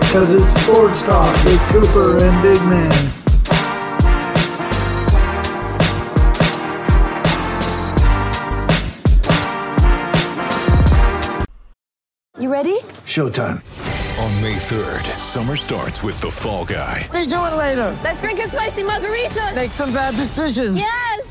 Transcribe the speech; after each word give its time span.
Because 0.00 0.30
it's 0.32 0.48
Sports 0.62 1.02
Talk 1.04 1.44
with 1.44 1.60
Cooper 1.68 2.18
and 2.24 2.42
Big 2.42 2.60
Man. 2.64 2.92
You 12.40 12.50
ready? 12.50 12.80
Showtime. 13.06 13.62
On 14.18 14.42
May 14.42 14.56
3rd, 14.56 15.20
summer 15.20 15.54
starts 15.54 16.02
with 16.02 16.20
The 16.20 16.32
Fall 16.32 16.64
Guy. 16.64 17.08
Let's 17.12 17.28
do 17.28 17.36
it 17.36 17.54
later. 17.54 17.96
Let's 18.02 18.20
drink 18.20 18.40
a 18.40 18.48
spicy 18.48 18.82
margarita. 18.82 19.52
Make 19.54 19.70
some 19.70 19.92
bad 19.92 20.16
decisions. 20.16 20.76
Yes. 20.76 21.28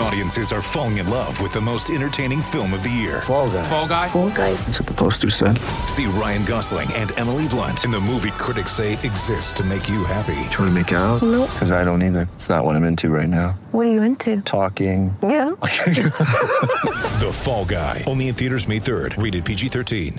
Audiences 0.00 0.50
are 0.52 0.60
falling 0.60 0.98
in 0.98 1.08
love 1.08 1.40
with 1.40 1.52
the 1.52 1.60
most 1.60 1.88
entertaining 1.88 2.42
film 2.42 2.74
of 2.74 2.82
the 2.82 2.90
year. 2.90 3.22
Fall 3.22 3.48
guy. 3.48 3.62
Fall 3.62 3.86
Guy. 3.88 4.08
Fall 4.08 4.30
guy. 4.30 4.54
That's 4.54 4.80
what 4.80 4.88
the 4.88 4.94
poster 4.94 5.30
said. 5.30 5.58
See 5.88 6.06
Ryan 6.06 6.44
Gosling 6.44 6.92
and 6.94 7.16
Emily 7.18 7.46
Blunt 7.48 7.84
in 7.84 7.90
the 7.92 8.00
movie 8.00 8.32
critics 8.32 8.72
say 8.72 8.94
exists 8.94 9.52
to 9.54 9.64
make 9.64 9.88
you 9.88 10.04
happy. 10.04 10.34
Trying 10.50 10.68
to 10.68 10.74
make 10.74 10.90
it 10.90 10.96
out? 10.96 11.22
Nope. 11.22 11.50
Because 11.52 11.70
I 11.70 11.84
don't 11.84 12.02
either. 12.02 12.28
It's 12.34 12.48
not 12.48 12.64
what 12.64 12.74
I'm 12.76 12.84
into 12.84 13.08
right 13.08 13.28
now. 13.28 13.52
What 13.70 13.86
are 13.86 13.92
you 13.92 14.02
into? 14.02 14.40
Talking. 14.42 15.16
Yeah. 15.22 15.54
The 17.14 17.30
Fall 17.32 17.64
Guy. 17.64 18.02
Only 18.08 18.26
in 18.28 18.34
theaters 18.34 18.66
May 18.66 18.80
3rd. 18.80 19.22
Rated 19.22 19.44
PG-13. 19.44 20.18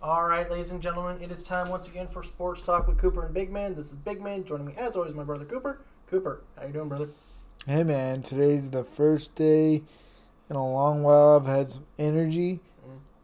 All 0.00 0.24
right, 0.24 0.48
ladies 0.48 0.70
and 0.70 0.80
gentlemen, 0.80 1.20
it 1.20 1.32
is 1.32 1.42
time 1.42 1.68
once 1.68 1.88
again 1.88 2.06
for 2.06 2.22
Sports 2.22 2.62
Talk 2.62 2.86
with 2.86 2.98
Cooper 2.98 3.24
and 3.26 3.34
Big 3.34 3.50
Man. 3.50 3.74
This 3.74 3.86
is 3.86 3.96
Big 3.96 4.22
Man. 4.22 4.44
Joining 4.44 4.66
me, 4.66 4.74
as 4.78 4.94
always, 4.94 5.14
my 5.14 5.24
brother 5.24 5.44
Cooper. 5.44 5.80
Cooper, 6.08 6.42
how 6.58 6.66
you 6.66 6.72
doing, 6.72 6.88
brother? 6.88 7.08
Hey 7.64 7.84
man, 7.84 8.22
today's 8.22 8.70
the 8.70 8.82
first 8.82 9.36
day 9.36 9.84
in 10.50 10.56
a 10.56 10.72
long 10.72 11.04
while 11.04 11.36
I've 11.36 11.46
had 11.46 11.68
some 11.70 11.86
energy. 11.96 12.58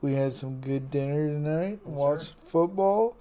We 0.00 0.14
had 0.14 0.32
some 0.32 0.60
good 0.60 0.92
dinner 0.92 1.26
tonight. 1.26 1.84
Watched 1.84 2.34
football. 2.46 3.16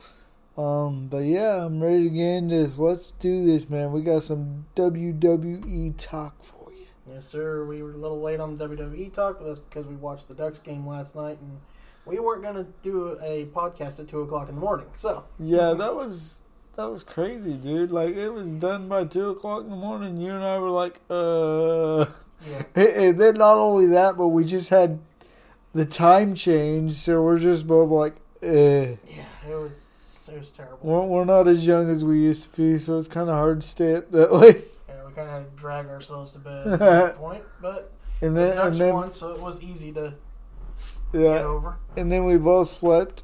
Um, 0.60 1.08
but 1.08 1.24
yeah, 1.24 1.66
I'm 1.66 1.82
ready 1.82 2.04
to 2.04 2.10
get 2.12 2.36
into 2.36 2.56
this. 2.58 2.78
Let's 2.78 3.10
do 3.10 3.44
this, 3.44 3.68
man. 3.68 3.92
We 3.92 4.04
got 4.04 4.22
some 4.22 4.68
WWE 4.76 5.96
talk 5.98 6.44
for 6.44 6.72
you. 6.72 6.86
Yes, 7.12 7.28
sir. 7.28 7.66
We 7.66 7.82
were 7.82 7.94
a 7.94 7.98
little 7.98 8.22
late 8.22 8.40
on 8.40 8.56
the 8.56 8.68
WWE 8.68 9.12
talk, 9.12 9.40
but 9.40 9.48
that's 9.48 9.60
because 9.60 9.88
we 9.88 9.96
watched 9.96 10.28
the 10.28 10.36
Ducks 10.36 10.60
game 10.60 10.86
last 10.86 11.16
night, 11.16 11.40
and 11.42 11.60
we 12.06 12.20
weren't 12.20 12.44
going 12.44 12.64
to 12.64 12.68
do 12.84 13.18
a 13.24 13.46
podcast 13.46 14.00
at 14.00 14.08
two 14.08 14.22
o'clock 14.22 14.50
in 14.50 14.56
the 14.56 14.62
morning. 14.62 14.88
So 14.96 15.24
Yeah, 15.40 15.74
that 15.74 15.96
was 15.96 16.42
that 16.78 16.90
was 16.92 17.04
crazy, 17.04 17.54
dude. 17.54 17.92
Like 17.92 18.16
it 18.16 18.30
was 18.30 18.52
done 18.54 18.88
by 18.88 19.04
two 19.06 19.30
o'clock 19.32 19.64
in 19.64 19.70
the 19.70 19.76
morning. 19.76 20.18
You 20.18 20.32
and 20.32 20.44
I 20.44 20.58
were 20.60 20.70
like, 20.70 21.02
uh. 21.10 22.06
yeah, 22.50 22.64
And 22.76 23.20
then 23.20 23.36
not 23.36 23.58
only 23.58 23.88
that, 23.88 24.16
but 24.18 24.30
we 24.30 24.46
just 24.46 24.70
had 24.70 25.00
the 25.74 25.86
time 25.86 26.34
change, 26.36 26.94
so 26.94 27.22
we're 27.22 27.40
just 27.40 27.68
both 27.68 27.90
like, 27.90 28.16
eh. 28.42 28.96
yeah, 29.08 29.26
it 29.50 29.56
was 29.56 30.30
it 30.32 30.40
was 30.40 30.52
terrible. 30.52 30.80
We're, 30.82 31.02
we're 31.06 31.26
not 31.26 31.48
as 31.48 31.66
young 31.66 31.90
as 31.90 32.04
we 32.06 32.20
used 32.22 32.44
to 32.44 32.50
be, 32.58 32.78
so 32.78 32.98
it's 33.00 33.08
kind 33.08 33.30
of 33.30 33.36
hard 33.36 33.62
to 33.62 33.68
stay 33.68 33.96
up 33.96 34.12
that 34.12 34.32
late. 34.42 34.66
Yeah, 34.88 34.96
we 35.06 35.14
kind 35.14 35.28
of 35.30 35.34
had 35.34 35.52
to 35.56 35.60
drag 35.62 35.88
ourselves 35.88 36.34
to 36.34 36.40
bed 36.40 36.68
at 36.68 36.80
that 36.80 37.16
point, 37.18 37.44
but 37.62 37.92
And 38.22 38.36
the 38.36 38.42
then, 38.42 38.58
and 38.58 38.76
then, 38.76 38.94
won, 38.94 39.12
so 39.12 39.34
it 39.34 39.42
was 39.42 39.62
easy 39.64 39.92
to 39.94 40.14
get 41.14 41.22
yeah, 41.22 41.40
over. 41.40 41.78
and 41.96 42.12
then 42.12 42.26
we 42.26 42.38
both 42.38 42.68
slept 42.68 43.24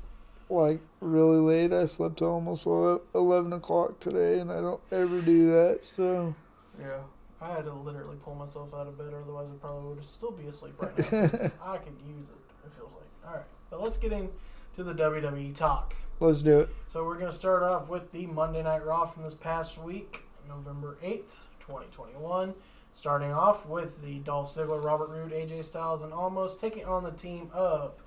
like 0.50 0.80
really 1.04 1.38
late. 1.40 1.74
I 1.74 1.86
slept 1.86 2.18
till 2.18 2.40
Omos 2.42 3.02
eleven 3.14 3.54
o'clock 3.54 4.00
today, 4.00 4.40
and 4.40 4.52
I 4.52 4.62
don't 4.62 4.82
ever 4.92 5.22
do 5.22 5.48
that. 5.52 5.82
So 5.96 6.34
Yeah, 6.80 7.00
I 7.42 7.50
had 7.54 7.66
to 7.66 7.74
literally 7.74 8.18
pull 8.24 8.36
myself 8.36 8.74
out 8.74 8.88
of 8.88 8.98
bed, 8.98 9.14
otherwise 9.14 9.48
I 9.54 9.58
probably 9.60 9.96
would 9.96 10.06
still 10.06 10.32
be 10.32 10.48
asleep 10.48 10.74
right 10.80 10.98
now. 10.98 11.20
I 11.66 11.78
could 11.78 11.96
use 12.08 12.30
it. 12.30 12.66
It 12.66 12.74
feels 12.78 12.92
like. 12.92 13.28
All 13.28 13.34
right, 13.36 13.46
but 13.70 13.82
let's 13.82 13.98
get 13.98 14.12
into 14.12 14.30
the 14.78 14.94
WWE 14.94 15.56
talk. 15.56 15.96
let's 16.20 16.42
do 16.44 16.62
it. 16.62 16.70
So 16.88 17.04
we're 17.06 17.18
gonna 17.20 17.34
start 17.34 17.64
off 17.64 17.88
with 17.90 18.12
the 18.12 18.26
Monday 18.28 18.64
Night 18.64 18.86
Raw 18.86 19.06
from 19.06 19.24
this 19.24 19.34
past 19.36 19.78
week, 19.78 20.24
November 20.48 20.98
eighth, 21.04 21.36
twenty 21.60 21.88
twenty 21.92 22.14
one. 22.16 22.54
Starting 22.96 23.32
off 23.32 23.66
with 23.66 24.04
the 24.04 24.20
Dolph 24.20 24.54
Ziggler, 24.56 24.84
Robert 24.84 25.10
Roode, 25.10 25.32
AJ 25.32 25.66
Styles, 25.66 26.04
and 26.04 26.14
almost 26.14 26.60
taking 26.60 26.86
on 26.86 27.04
the 27.04 27.10
team 27.12 27.50
of 27.52 28.00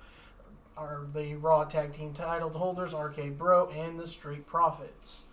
are 0.77 1.07
the 1.13 1.33
Raw 1.35 1.63
Tag 1.63 1.91
Team 1.91 2.13
title 2.13 2.49
holders, 2.51 2.93
RK 2.93 3.37
Bro 3.37 3.69
and 3.69 3.99
the 3.99 4.07
Street 4.07 4.45
Profits. 4.45 5.23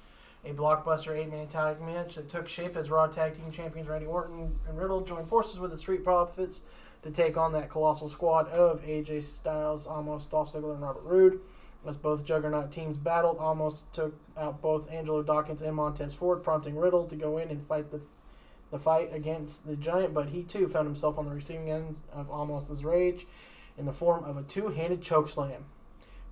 A 0.44 0.52
blockbuster 0.52 1.16
eight-man 1.16 1.48
tag 1.48 1.80
match 1.80 2.14
that 2.14 2.28
took 2.28 2.48
shape 2.48 2.76
as 2.76 2.90
Raw 2.90 3.06
Tag 3.06 3.34
Team 3.34 3.50
Champions 3.50 3.88
Randy 3.88 4.06
Orton 4.06 4.58
and 4.66 4.78
Riddle 4.78 5.02
joined 5.02 5.28
forces 5.28 5.58
with 5.58 5.70
the 5.70 5.78
Street 5.78 6.02
Profits 6.02 6.62
to 7.02 7.10
take 7.10 7.36
on 7.36 7.52
that 7.52 7.70
colossal 7.70 8.08
squad 8.08 8.48
of 8.48 8.82
AJ 8.82 9.24
Styles, 9.24 9.86
Omos, 9.86 10.28
Dolph 10.28 10.52
Ziggler, 10.52 10.72
and 10.72 10.82
Robert 10.82 11.04
Roode. 11.04 11.40
As 11.86 11.98
both 11.98 12.24
Juggernaut 12.24 12.72
teams 12.72 12.96
battled, 12.96 13.38
Omos 13.38 13.82
took 13.92 14.14
out 14.38 14.62
both 14.62 14.90
Angelo 14.90 15.22
Dawkins 15.22 15.60
and 15.60 15.76
Montez 15.76 16.14
Ford, 16.14 16.42
prompting 16.42 16.76
Riddle 16.76 17.06
to 17.06 17.16
go 17.16 17.36
in 17.36 17.50
and 17.50 17.66
fight 17.66 17.90
the 17.90 18.00
the 18.70 18.78
fight 18.78 19.10
against 19.12 19.66
the 19.66 19.76
Giant, 19.76 20.12
but 20.12 20.30
he 20.30 20.42
too 20.42 20.66
found 20.66 20.88
himself 20.88 21.16
on 21.16 21.26
the 21.26 21.34
receiving 21.34 21.70
end 21.70 22.00
of 22.12 22.28
Omos's 22.28 22.82
rage 22.82 23.24
in 23.76 23.86
the 23.86 23.92
form 23.92 24.24
of 24.24 24.36
a 24.36 24.42
two-handed 24.42 25.00
chokeslam. 25.00 25.62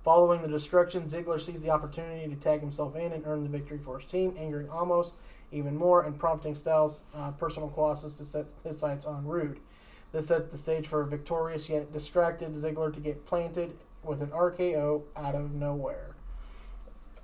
Following 0.03 0.41
the 0.41 0.47
destruction, 0.47 1.03
Ziggler 1.03 1.39
seized 1.39 1.63
the 1.63 1.69
opportunity 1.69 2.27
to 2.27 2.35
tag 2.35 2.59
himself 2.59 2.95
in 2.95 3.13
and 3.13 3.25
earn 3.25 3.43
the 3.43 3.49
victory 3.49 3.77
for 3.77 3.99
his 3.99 4.07
team, 4.07 4.35
angering 4.37 4.67
Omos 4.67 5.13
even 5.53 5.77
more 5.77 6.03
and 6.03 6.19
prompting 6.19 6.55
Styles' 6.55 7.05
uh, 7.15 7.31
personal 7.31 7.69
colossus 7.69 8.15
to 8.15 8.25
set 8.25 8.53
his 8.63 8.77
sights 8.77 9.05
on 9.05 9.25
Roode. 9.25 9.59
This 10.11 10.27
set 10.27 10.51
the 10.51 10.57
stage 10.57 10.87
for 10.87 11.01
a 11.01 11.07
victorious 11.07 11.69
yet 11.69 11.93
distracted 11.93 12.53
Ziggler 12.53 12.93
to 12.93 12.99
get 12.99 13.25
planted 13.25 13.77
with 14.03 14.21
an 14.21 14.29
RKO 14.29 15.03
out 15.15 15.35
of 15.35 15.53
nowhere. 15.53 16.15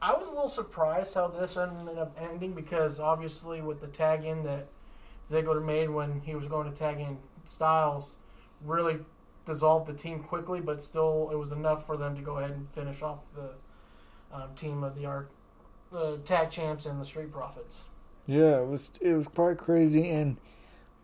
I 0.02 0.13
was 0.13 0.28
a 0.28 0.31
little 0.31 0.47
surprised 0.47 1.13
how 1.13 1.28
this 1.28 1.58
ended 1.58 1.97
up 1.97 2.18
ending 2.19 2.53
because 2.53 3.00
obviously 3.00 3.62
with 3.62 3.81
the 3.81 3.88
tag 3.88 4.24
in 4.24 4.44
that 4.44 4.68
Ziggler 5.29 5.63
made 5.63 5.90
when 5.90 6.22
he 6.22 6.35
was 6.35 6.47
going 6.47 6.72
to 6.72 6.75
tag 6.75 7.00
in 7.00 7.18
Styles 7.44 8.18
really 8.63 9.00
dissolved 9.50 9.88
the 9.88 9.94
team 9.94 10.20
quickly, 10.23 10.62
but 10.62 10.82
still 10.82 11.29
it 11.32 11.35
was 11.35 11.52
enough 11.52 11.85
for 11.85 11.97
them 11.97 12.16
to 12.16 12.22
go 12.22 12.38
ahead 12.38 12.52
and 12.52 12.70
finish 12.70 13.02
off 13.02 13.20
the 13.35 13.50
um, 14.32 14.53
team 14.56 14.84
of 14.84 14.96
the 14.96 15.06
Arc, 15.06 15.32
the 15.91 16.18
tag 16.20 16.52
champs 16.52 16.85
and 16.85 17.02
the 17.02 17.06
Street 17.06 17.32
Profits. 17.32 17.84
Yeah, 18.28 18.62
it 18.62 18.68
was 18.68 18.91
it 19.02 19.14
was 19.14 19.28
quite 19.28 19.58
crazy, 19.58 20.09
and 20.09 20.38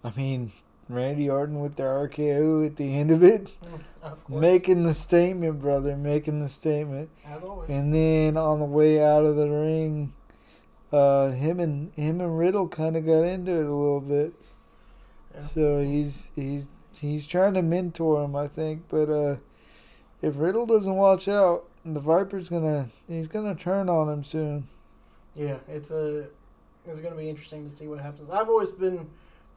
I 0.04 0.12
mean 0.16 0.52
Randy 0.88 1.28
Orton 1.28 1.60
with 1.60 1.76
the 1.76 1.84
RKO 1.84 2.66
at 2.66 2.76
the 2.76 2.96
end 2.96 3.10
of 3.10 3.24
it, 3.24 3.56
Of 4.04 4.30
making 4.30 4.84
the 4.84 4.94
statement, 4.94 5.60
brother, 5.60 5.98
making 5.98 6.40
the 6.42 6.50
statement. 6.50 7.10
as 7.26 7.44
always. 7.44 7.70
And 7.72 7.94
then 7.94 8.38
on 8.38 8.60
the 8.60 8.66
way 8.66 9.04
out 9.04 9.26
of 9.26 9.36
the 9.36 9.50
ring, 9.50 10.14
uh, 10.92 11.32
him 11.32 11.60
and 11.60 11.92
him 11.96 12.22
and 12.22 12.38
Riddle 12.38 12.68
kind 12.68 12.96
of 12.96 13.06
got 13.08 13.24
into 13.24 13.52
it 13.52 13.66
a 13.66 13.74
little 13.74 14.02
bit. 14.02 14.34
Yeah. 15.34 15.42
So 15.42 15.82
he's 15.82 16.30
he's 16.36 16.70
he's 17.00 17.28
trying 17.28 17.54
to 17.56 17.62
mentor 17.62 18.24
him, 18.24 18.36
I 18.36 18.48
think. 18.48 18.84
But 18.90 19.10
uh, 19.10 19.36
if 20.22 20.34
Riddle 20.38 20.66
doesn't 20.66 20.96
watch 20.96 21.28
out, 21.28 21.66
the 21.84 22.00
Viper's 22.00 22.50
gonna 22.50 22.90
he's 23.08 23.28
gonna 23.28 23.56
turn 23.56 23.90
on 23.90 24.10
him 24.10 24.24
soon. 24.24 24.68
Yeah, 25.36 25.58
it's 25.68 25.92
a 25.92 26.26
it's 26.88 27.00
going 27.00 27.14
to 27.14 27.20
be 27.20 27.30
interesting 27.30 27.68
to 27.68 27.76
see 27.76 27.88
what 27.88 28.00
happens. 28.00 28.30
I've 28.30 28.48
always 28.48 28.72
been 28.72 29.08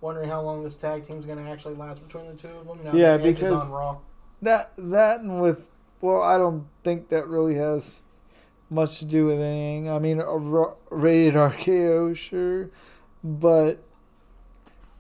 wondering 0.01 0.29
how 0.31 0.41
long 0.41 0.65
this 0.65 0.75
tag 0.77 1.07
team's 1.07 1.27
going 1.27 1.37
to 1.45 1.51
actually 1.51 1.75
last 1.75 2.07
between 2.07 2.27
the 2.27 2.35
two 2.35 2.49
of 2.49 2.67
them. 2.67 2.79
Now 2.83 2.93
Yeah, 2.95 3.17
that 3.19 3.23
because- 3.23 3.73
that 4.43 4.73
that 4.79 5.21
and 5.21 5.41
with 5.41 5.71
well, 6.01 6.23
I 6.23 6.39
don't 6.39 6.67
think 6.85 7.09
that 7.11 7.27
really 7.29 7.55
has 7.57 8.03
much 8.71 8.99
to 9.01 9.05
do 9.05 9.27
with 9.27 9.41
anything. 9.41 9.91
I 9.91 9.99
mean, 9.99 10.21
a 10.21 10.37
ro- 10.37 10.77
rated 10.91 11.35
RKO, 11.35 12.17
sure, 12.17 12.71
but 13.25 13.83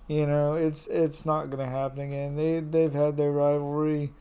you 0.08 0.26
know, 0.26 0.54
it's 0.54 0.86
it's 0.86 1.26
not 1.26 1.50
gonna 1.50 1.68
happen 1.68 2.00
again. 2.00 2.34
They 2.34 2.60
they've 2.60 2.92
had 2.92 3.16
their 3.18 3.30
rivalry 3.30 4.12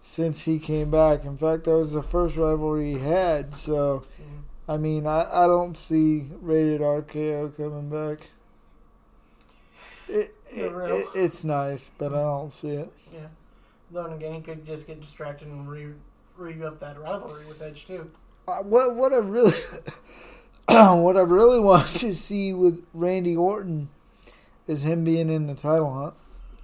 since 0.00 0.44
he 0.44 0.58
came 0.58 0.90
back. 0.90 1.24
In 1.24 1.36
fact, 1.36 1.64
that 1.64 1.76
was 1.76 1.92
the 1.92 2.02
first 2.02 2.36
rivalry 2.36 2.94
he 2.94 2.98
had. 2.98 3.54
So, 3.54 4.04
I 4.66 4.78
mean, 4.78 5.06
I, 5.06 5.28
I 5.30 5.46
don't 5.46 5.76
see 5.76 6.26
rated 6.40 6.80
RKO 6.80 7.56
coming 7.56 7.90
back. 7.90 8.30
It, 10.08 10.34
it, 10.50 10.72
it 10.72 11.08
it's 11.14 11.44
nice, 11.44 11.90
but 11.96 12.12
I 12.12 12.22
don't 12.22 12.52
see 12.52 12.70
it. 12.70 12.92
Yeah. 13.12 13.26
Then 13.90 14.12
again, 14.12 14.34
he 14.34 14.40
could 14.40 14.66
just 14.66 14.86
get 14.86 15.00
distracted 15.00 15.48
and 15.48 15.68
re 15.68 15.88
re 16.38 16.62
up 16.64 16.78
that 16.80 16.98
rivalry 16.98 17.46
with 17.46 17.60
Edge 17.60 17.86
too. 17.86 18.10
Uh, 18.48 18.58
what 18.58 18.94
what 18.94 19.12
I 19.12 19.16
really 19.16 19.52
what 20.68 21.18
I 21.18 21.20
really 21.20 21.60
want 21.60 21.86
to 21.96 22.14
see 22.14 22.54
with 22.54 22.84
Randy 22.94 23.36
Orton 23.36 23.88
is 24.66 24.82
him 24.82 25.04
being 25.04 25.30
in 25.30 25.46
the 25.46 25.54
title 25.54 25.92
hunt. 25.92 26.14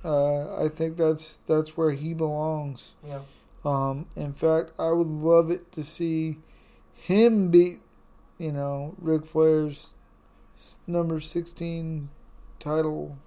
Uh, 0.05 0.63
I 0.63 0.69
think 0.69 0.97
that's 0.97 1.39
that's 1.47 1.77
where 1.77 1.91
he 1.91 2.15
belongs. 2.15 2.93
Yeah. 3.07 3.21
Um, 3.65 4.07
in 4.17 4.33
fact, 4.33 4.73
I 4.79 4.91
would 4.91 5.07
love 5.07 5.51
it 5.51 5.71
to 5.73 5.85
see 5.85 6.39
him 6.95 7.51
beat, 7.51 7.81
you 8.39 8.53
know, 8.53 8.95
Ric 8.99 9.27
Flair's 9.27 9.93
number 10.87 11.21
sixteen 11.21 12.09
title, 12.59 13.19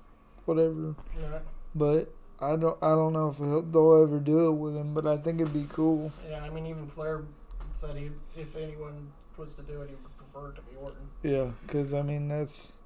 whatever. 0.46 0.96
Yeah. 1.20 1.40
But 1.76 2.12
I 2.40 2.56
don't 2.56 2.78
I 2.82 2.90
don't 2.90 3.14
know 3.14 3.30
if 3.30 3.38
he'll, 3.38 3.62
they'll 3.62 4.04
ever 4.04 4.20
do 4.20 4.48
it 4.48 4.54
with 4.54 4.76
him. 4.76 4.94
But 4.96 5.06
I 5.06 5.18
think 5.18 5.42
it'd 5.42 5.54
be 5.54 5.68
cool. 5.72 6.12
Yeah. 6.28 6.42
I 6.44 6.50
mean, 6.50 6.66
even 6.66 6.88
Flair 6.88 7.24
said 7.74 7.96
he, 7.98 8.10
if 8.36 8.56
anyone 8.56 9.12
was 9.38 9.54
to 9.56 9.62
do 9.62 9.82
it, 9.82 9.90
he 9.90 9.96
would 9.96 10.18
prefer 10.18 10.50
it 10.50 10.56
to 10.56 10.62
be 10.62 10.76
Orton. 10.82 11.10
Yeah, 11.22 11.52
because 11.66 11.94
I 11.94 12.02
mean 12.02 12.28
that's 12.28 12.78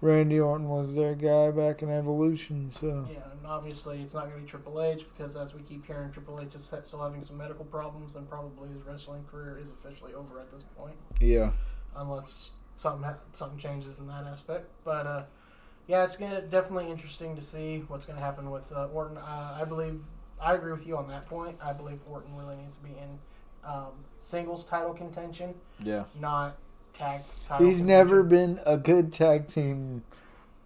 Randy 0.00 0.38
Orton 0.38 0.68
was 0.68 0.94
their 0.94 1.14
guy 1.14 1.50
back 1.50 1.82
in 1.82 1.90
Evolution. 1.90 2.70
So 2.72 3.08
Yeah, 3.10 3.18
and 3.32 3.46
obviously 3.46 4.02
it's 4.02 4.14
not 4.14 4.24
going 4.24 4.36
to 4.36 4.40
be 4.42 4.46
Triple 4.46 4.82
H 4.82 5.06
because, 5.12 5.36
as 5.36 5.54
we 5.54 5.62
keep 5.62 5.86
hearing, 5.86 6.10
Triple 6.10 6.40
H 6.40 6.54
is 6.54 6.70
still 6.82 7.02
having 7.02 7.22
some 7.22 7.38
medical 7.38 7.64
problems, 7.64 8.14
and 8.14 8.28
probably 8.28 8.68
his 8.68 8.82
wrestling 8.82 9.24
career 9.30 9.58
is 9.62 9.70
officially 9.70 10.14
over 10.14 10.40
at 10.40 10.50
this 10.50 10.64
point, 10.76 10.96
yeah, 11.20 11.50
unless 11.96 12.50
something 12.76 13.10
something 13.32 13.58
changes 13.58 13.98
in 13.98 14.06
that 14.08 14.24
aspect. 14.24 14.66
But 14.84 15.06
uh, 15.06 15.22
yeah, 15.86 16.04
it's 16.04 16.16
gonna 16.16 16.42
definitely 16.42 16.90
interesting 16.90 17.34
to 17.36 17.42
see 17.42 17.84
what's 17.88 18.04
going 18.04 18.18
to 18.18 18.24
happen 18.24 18.50
with 18.50 18.70
uh, 18.72 18.88
Orton. 18.92 19.16
Uh, 19.16 19.58
I 19.60 19.64
believe 19.64 20.00
I 20.40 20.54
agree 20.54 20.72
with 20.72 20.86
you 20.86 20.96
on 20.96 21.08
that 21.08 21.26
point. 21.26 21.56
I 21.62 21.72
believe 21.72 22.02
Orton 22.08 22.36
really 22.36 22.56
needs 22.56 22.74
to 22.74 22.82
be 22.82 22.90
in 22.90 23.18
um, 23.64 23.92
singles 24.20 24.64
title 24.64 24.92
contention, 24.92 25.54
yeah. 25.82 26.04
not 26.20 26.56
tag. 26.96 27.22
title 27.46 27.66
He's 27.66 27.82
never 27.82 28.22
been 28.22 28.60
a 28.66 28.76
good 28.76 29.12
tag 29.12 29.48
team 29.48 30.02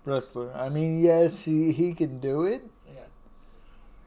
wrestler. 0.05 0.53
I 0.55 0.69
mean, 0.69 1.01
yes, 1.01 1.45
he 1.45 1.73
he 1.73 1.93
can 1.95 2.21
do 2.21 2.43
it, 2.43 2.63
Yeah, 2.87 3.01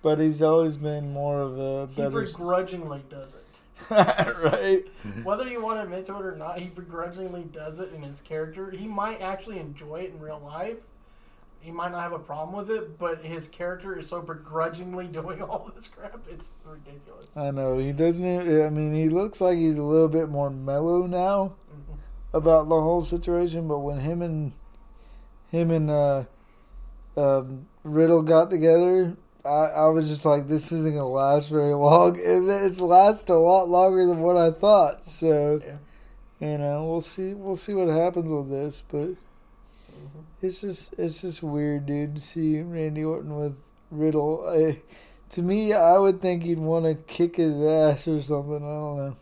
but 0.01 0.19
he's 0.19 0.41
always 0.41 0.77
been 0.77 1.11
more 1.13 1.41
of 1.41 1.57
a 1.59 1.87
better. 1.87 2.09
he 2.09 2.25
better. 2.25 2.25
begrudgingly 2.25 3.03
does 3.09 3.35
it. 3.35 3.39
right? 3.89 4.83
Whether 5.23 5.47
you 5.47 5.61
want 5.61 5.77
to 5.77 5.83
admit 5.83 6.05
to 6.05 6.15
it 6.17 6.25
or 6.25 6.35
not, 6.35 6.59
he 6.59 6.69
begrudgingly 6.69 7.43
does 7.51 7.79
it 7.79 7.91
in 7.93 8.01
his 8.03 8.21
character. 8.21 8.71
He 8.71 8.87
might 8.87 9.21
actually 9.21 9.59
enjoy 9.59 10.01
it 10.01 10.11
in 10.11 10.19
real 10.19 10.39
life. 10.43 10.77
He 11.59 11.71
might 11.71 11.91
not 11.91 12.01
have 12.03 12.11
a 12.13 12.19
problem 12.19 12.55
with 12.57 12.69
it, 12.69 12.99
but 12.99 13.23
his 13.23 13.47
character 13.47 13.97
is 13.97 14.07
so 14.07 14.21
begrudgingly 14.21 15.07
doing 15.11 15.41
all 15.41 15.71
this 15.75 15.87
crap. 15.87 16.19
It's 16.29 16.51
ridiculous. 16.65 17.25
I 17.35 17.51
know 17.51 17.77
he 17.77 17.91
doesn't. 17.93 18.63
I 18.65 18.69
mean, 18.69 18.93
he 18.93 19.09
looks 19.09 19.39
like 19.41 19.57
he's 19.57 19.77
a 19.77 19.83
little 19.83 20.09
bit 20.09 20.29
more 20.29 20.49
mellow 20.49 21.05
now. 21.07 21.53
About 22.33 22.69
the 22.69 22.81
whole 22.81 23.01
situation. 23.01 23.67
But 23.67 23.79
when 23.79 23.99
him 23.99 24.21
and 24.21 24.53
him 25.51 25.71
and 25.71 25.89
uh, 25.89 26.23
um, 27.15 27.67
Riddle 27.83 28.23
got 28.23 28.49
together, 28.49 29.15
I, 29.45 29.49
I 29.49 29.85
was 29.87 30.09
just 30.09 30.25
like, 30.25 30.47
this 30.47 30.71
isn't 30.71 30.93
gonna 30.95 31.07
last 31.07 31.49
very 31.49 31.73
long, 31.73 32.19
and 32.25 32.49
it's 32.49 32.79
lasted 32.79 33.33
a 33.33 33.37
lot 33.37 33.69
longer 33.69 34.05
than 34.07 34.19
what 34.19 34.37
I 34.37 34.51
thought. 34.51 35.03
So, 35.03 35.61
Yeah. 35.65 35.77
you 36.51 36.57
know, 36.57 36.85
we'll 36.85 37.01
see. 37.01 37.33
We'll 37.33 37.55
see 37.55 37.73
what 37.73 37.89
happens 37.89 38.31
with 38.31 38.49
this, 38.49 38.83
but 38.89 39.09
it's 40.41 40.61
just 40.61 40.93
it's 40.97 41.21
just 41.21 41.43
weird, 41.43 41.85
dude, 41.85 42.15
to 42.15 42.21
see 42.21 42.61
Randy 42.61 43.03
Orton 43.03 43.35
with 43.37 43.55
Riddle. 43.91 44.47
I, 44.49 44.81
to 45.31 45.41
me, 45.41 45.73
I 45.73 45.97
would 45.97 46.21
think 46.21 46.43
he'd 46.43 46.59
want 46.59 46.85
to 46.85 46.95
kick 46.95 47.35
his 47.37 47.59
ass 47.61 48.07
or 48.07 48.21
something. 48.21 48.55
I 48.55 48.59
don't 48.59 48.97
know. 48.97 49.15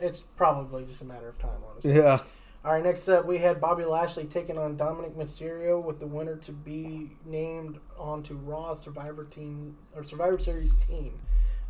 It's 0.00 0.24
probably 0.36 0.84
just 0.84 1.02
a 1.02 1.04
matter 1.04 1.28
of 1.28 1.38
time, 1.38 1.58
honestly. 1.70 1.94
Yeah. 1.94 2.20
All 2.62 2.72
right, 2.72 2.82
next 2.84 3.08
up, 3.08 3.24
we 3.24 3.38
had 3.38 3.60
Bobby 3.60 3.84
Lashley 3.84 4.24
taking 4.24 4.58
on 4.58 4.76
Dominic 4.76 5.16
Mysterio 5.16 5.82
with 5.82 5.98
the 5.98 6.06
winner 6.06 6.36
to 6.36 6.52
be 6.52 7.10
named 7.24 7.78
onto 7.98 8.34
Raw 8.34 8.74
Survivor 8.74 9.24
Team 9.24 9.76
or 9.94 10.04
Survivor 10.04 10.38
Series 10.38 10.74
team. 10.74 11.18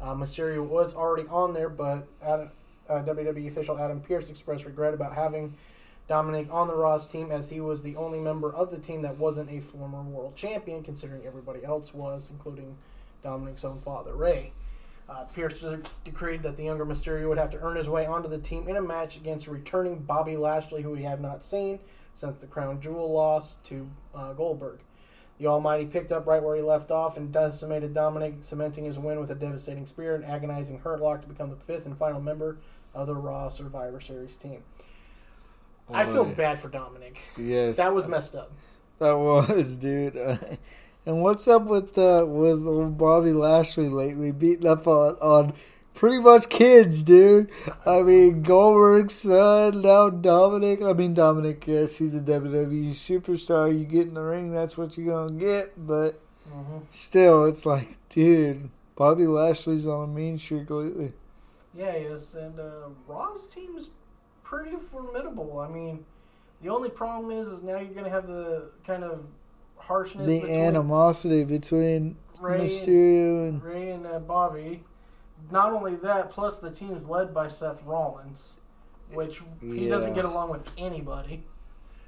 Uh, 0.00 0.14
Mysterio 0.14 0.66
was 0.66 0.94
already 0.94 1.28
on 1.28 1.52
there, 1.52 1.68
but 1.68 2.08
Adam, 2.20 2.50
uh, 2.88 3.02
WWE 3.02 3.46
official 3.46 3.78
Adam 3.78 4.00
Pearce 4.00 4.30
expressed 4.30 4.64
regret 4.64 4.92
about 4.92 5.14
having 5.14 5.54
Dominic 6.08 6.48
on 6.50 6.66
the 6.66 6.74
Raw's 6.74 7.06
team 7.06 7.30
as 7.30 7.48
he 7.50 7.60
was 7.60 7.82
the 7.82 7.94
only 7.94 8.18
member 8.18 8.52
of 8.52 8.72
the 8.72 8.78
team 8.78 9.02
that 9.02 9.16
wasn't 9.16 9.48
a 9.48 9.60
former 9.60 10.02
world 10.02 10.34
champion, 10.34 10.82
considering 10.82 11.24
everybody 11.24 11.64
else 11.64 11.94
was, 11.94 12.30
including 12.30 12.76
Dominic's 13.22 13.64
own 13.64 13.78
father, 13.78 14.14
Rey. 14.14 14.52
Uh, 15.10 15.24
Pearce 15.34 15.64
decreed 16.04 16.42
that 16.44 16.56
the 16.56 16.62
younger 16.62 16.86
Mysterio 16.86 17.28
would 17.28 17.38
have 17.38 17.50
to 17.50 17.60
earn 17.60 17.76
his 17.76 17.88
way 17.88 18.06
onto 18.06 18.28
the 18.28 18.38
team 18.38 18.68
in 18.68 18.76
a 18.76 18.82
match 18.82 19.16
against 19.16 19.48
returning 19.48 19.98
Bobby 19.98 20.36
Lashley, 20.36 20.82
who 20.82 20.90
we 20.90 21.02
have 21.02 21.20
not 21.20 21.42
seen 21.42 21.80
since 22.14 22.36
the 22.36 22.46
Crown 22.46 22.80
Jewel 22.80 23.12
loss 23.12 23.56
to 23.64 23.90
uh, 24.14 24.32
Goldberg. 24.34 24.78
The 25.38 25.48
Almighty 25.48 25.86
picked 25.86 26.12
up 26.12 26.26
right 26.26 26.42
where 26.42 26.54
he 26.54 26.62
left 26.62 26.90
off 26.90 27.16
and 27.16 27.32
decimated 27.32 27.92
Dominic, 27.92 28.34
cementing 28.42 28.84
his 28.84 28.98
win 28.98 29.18
with 29.18 29.30
a 29.30 29.34
devastating 29.34 29.86
spear 29.86 30.14
and 30.14 30.24
agonizing 30.24 30.78
Hurt 30.78 31.00
Lock 31.00 31.22
to 31.22 31.28
become 31.28 31.50
the 31.50 31.56
fifth 31.56 31.86
and 31.86 31.96
final 31.96 32.20
member 32.20 32.58
of 32.94 33.06
the 33.06 33.14
Raw 33.14 33.48
Survivor 33.48 34.00
Series 34.00 34.36
team. 34.36 34.62
I 35.92 36.04
feel 36.04 36.24
bad 36.24 36.60
for 36.60 36.68
Dominic. 36.68 37.20
Yes. 37.36 37.78
That 37.78 37.92
was 37.92 38.06
messed 38.06 38.36
up. 38.36 38.52
That 39.00 39.16
was, 39.16 39.76
dude. 39.78 40.14
And 41.06 41.22
what's 41.22 41.48
up 41.48 41.64
with 41.64 41.96
uh, 41.96 42.24
with 42.26 42.66
old 42.66 42.98
Bobby 42.98 43.32
Lashley 43.32 43.88
lately 43.88 44.32
beating 44.32 44.66
up 44.66 44.86
on, 44.86 45.14
on 45.16 45.54
pretty 45.94 46.18
much 46.18 46.48
kids, 46.48 47.02
dude? 47.02 47.50
I 47.86 48.02
mean, 48.02 48.42
Goldberg's 48.42 49.14
son, 49.14 49.80
now 49.80 50.10
Dominic. 50.10 50.82
I 50.82 50.92
mean, 50.92 51.14
Dominic, 51.14 51.66
yes, 51.66 51.96
he's 51.96 52.14
a 52.14 52.20
WWE 52.20 52.90
superstar. 52.90 53.76
You 53.76 53.86
get 53.86 54.08
in 54.08 54.14
the 54.14 54.20
ring, 54.20 54.52
that's 54.52 54.76
what 54.76 54.98
you're 54.98 55.06
going 55.06 55.38
to 55.38 55.44
get. 55.44 55.86
But 55.86 56.20
still, 56.90 57.46
it's 57.46 57.64
like, 57.64 57.96
dude, 58.10 58.68
Bobby 58.94 59.26
Lashley's 59.26 59.86
on 59.86 60.04
a 60.04 60.12
mean 60.12 60.38
streak 60.38 60.68
lately. 60.68 61.12
Yeah, 61.74 61.92
he 61.92 62.04
is. 62.04 62.34
And 62.34 62.58
uh, 62.58 62.88
Raw's 63.06 63.46
team 63.46 63.76
is 63.76 63.90
pretty 64.42 64.76
formidable. 64.76 65.60
I 65.60 65.68
mean, 65.68 66.04
the 66.62 66.68
only 66.68 66.90
problem 66.90 67.30
is, 67.30 67.48
is 67.48 67.62
now 67.62 67.78
you're 67.78 67.94
going 67.94 68.04
to 68.04 68.10
have 68.10 68.26
the 68.26 68.70
kind 68.84 69.04
of 69.04 69.24
harshness 69.90 70.28
The 70.28 70.40
between 70.40 70.54
animosity 70.54 71.42
between 71.42 72.16
Rey 72.40 72.60
Mysterio 72.60 73.48
and. 73.48 73.62
Rey 73.62 73.90
and 73.90 74.06
uh, 74.06 74.20
Bobby. 74.20 74.84
Not 75.50 75.72
only 75.72 75.96
that, 75.96 76.30
plus 76.30 76.58
the 76.58 76.70
team's 76.70 77.06
led 77.06 77.34
by 77.34 77.48
Seth 77.48 77.82
Rollins, 77.82 78.60
which 79.14 79.42
he 79.60 79.88
doesn't 79.88 80.14
get 80.14 80.24
along 80.24 80.50
with 80.50 80.62
anybody. 80.78 81.42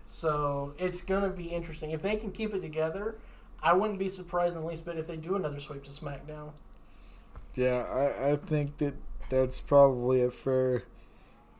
So 0.07 0.75
it's 0.79 1.03
going 1.03 1.23
to 1.25 1.31
be 1.31 1.49
interesting. 1.49 1.91
If 1.91 2.03
they 2.03 2.17
can 2.17 2.31
keep 2.31 2.55
it 2.55 2.61
together, 2.61 3.17
I 3.61 3.73
wouldn't 3.73 3.99
be 3.99 4.09
surprised 4.09 4.55
in 4.55 4.62
the 4.62 4.69
least 4.69 4.85
bit 4.85 4.97
if 4.97 5.09
they 5.09 5.17
do 5.17 5.35
another 5.35 5.59
sweep 5.59 5.83
to 5.85 5.91
SmackDown. 5.91 6.53
Yeah, 7.57 7.83
I, 7.83 8.33
I 8.33 8.37
think 8.37 8.79
that 8.79 8.95
that's 9.29 9.61
probably 9.61 10.23
a 10.23 10.31
fair 10.31 10.85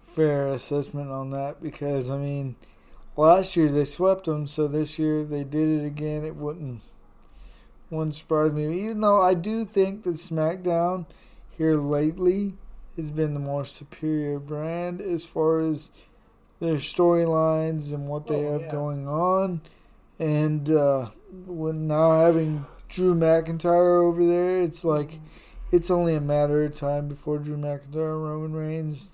fair 0.07 0.49
assessment 0.49 1.11
on 1.11 1.31
that 1.31 1.63
because 1.63 2.11
I 2.11 2.19
mean, 2.19 2.55
last 3.17 3.57
year 3.57 3.69
they 3.69 3.85
swept 3.85 4.27
them, 4.27 4.47
so 4.47 4.67
this 4.69 4.99
year 4.99 5.25
they 5.25 5.45
did 5.45 5.69
it 5.69 5.87
again, 5.87 6.25
it 6.25 6.37
wouldn't 6.37 6.81
wouldn't 7.91 8.15
surprise 8.15 8.53
me. 8.53 8.85
Even 8.87 9.01
though 9.03 9.21
I 9.21 9.35
do 9.35 9.65
think 9.65 10.05
that 10.05 10.15
SmackDown 10.15 11.05
here 11.51 11.75
lately 11.77 12.55
has 12.97 13.11
been 13.11 13.35
the 13.35 13.41
more 13.41 13.65
superior 13.67 14.39
brand 14.39 15.01
as 15.03 15.27
far 15.27 15.61
as 15.61 15.91
their 16.61 16.77
storylines 16.77 17.93
and 17.93 18.09
what 18.09 18.27
they 18.27 18.47
Oh, 18.47 18.53
have 18.53 18.63
yeah. 18.63 18.71
going 18.71 19.07
on, 19.09 19.61
and 20.19 20.71
uh, 20.71 21.11
when 21.47 21.87
now 21.87 22.21
having 22.21 22.65
Drew 22.89 23.15
McIntyre 23.15 24.03
over 24.03 24.25
there, 24.25 24.61
it's 24.63 24.85
like 24.85 25.19
it's 25.71 25.91
only 25.91 26.15
a 26.15 26.21
matter 26.21 26.65
of 26.65 26.75
time 26.75 27.09
before 27.09 27.39
Drew 27.39 27.57
McIntyre 27.57 28.15
and 28.15 28.25
Roman 28.25 28.53
Reigns. 28.53 29.13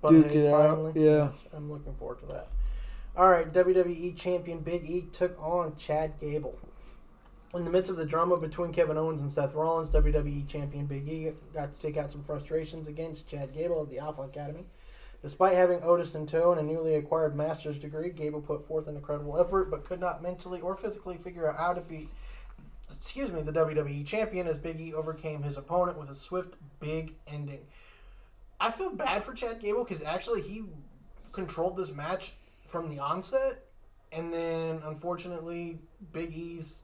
But 0.00 0.10
Duke 0.10 0.26
it's 0.26 0.34
it 0.34 0.46
out, 0.46 0.76
finally, 0.76 1.04
yeah. 1.04 1.30
I'm 1.52 1.70
looking 1.70 1.94
forward 1.94 2.20
to 2.20 2.26
that. 2.26 2.48
All 3.16 3.28
right, 3.28 3.52
WWE 3.52 4.16
Champion 4.16 4.60
Big 4.60 4.88
E 4.88 5.08
took 5.12 5.40
on 5.42 5.76
Chad 5.76 6.20
Gable. 6.20 6.58
In 7.54 7.64
the 7.64 7.70
midst 7.70 7.90
of 7.90 7.96
the 7.96 8.04
drama 8.04 8.36
between 8.36 8.72
Kevin 8.72 8.98
Owens 8.98 9.22
and 9.22 9.32
Seth 9.32 9.54
Rollins, 9.54 9.90
WWE 9.90 10.46
Champion 10.46 10.86
Big 10.86 11.08
E 11.08 11.32
got 11.52 11.74
to 11.74 11.80
take 11.80 11.96
out 11.96 12.10
some 12.10 12.22
frustrations 12.22 12.86
against 12.86 13.28
Chad 13.28 13.52
Gable 13.52 13.80
of 13.80 13.90
the 13.90 13.98
Alpha 13.98 14.22
Academy. 14.22 14.66
Despite 15.20 15.54
having 15.54 15.82
Otis 15.82 16.14
in 16.14 16.26
tow 16.26 16.52
and 16.52 16.60
a 16.60 16.62
newly 16.62 16.94
acquired 16.94 17.34
master's 17.34 17.78
degree, 17.78 18.10
Gable 18.10 18.40
put 18.40 18.64
forth 18.64 18.86
an 18.86 18.94
incredible 18.94 19.36
effort 19.40 19.68
but 19.68 19.84
could 19.84 19.98
not 19.98 20.22
mentally 20.22 20.60
or 20.60 20.76
physically 20.76 21.16
figure 21.16 21.48
out 21.48 21.56
how 21.56 21.72
to 21.72 21.80
beat 21.80 22.08
excuse 23.00 23.30
me, 23.30 23.42
the 23.42 23.52
WWE 23.52 24.04
champion 24.04 24.46
as 24.46 24.58
Big 24.58 24.80
E 24.80 24.92
overcame 24.92 25.42
his 25.42 25.56
opponent 25.56 25.98
with 25.98 26.10
a 26.10 26.14
swift 26.14 26.54
big 26.80 27.14
ending. 27.26 27.60
I 28.60 28.70
feel 28.70 28.90
bad 28.90 29.22
for 29.22 29.32
Chad 29.34 29.60
Gable 29.60 29.84
because 29.84 30.02
actually 30.02 30.42
he 30.42 30.64
controlled 31.32 31.76
this 31.76 31.92
match 31.92 32.32
from 32.66 32.88
the 32.88 32.98
onset, 32.98 33.64
and 34.12 34.32
then 34.32 34.80
unfortunately 34.84 35.78
Big 36.12 36.32
E's 36.32 36.78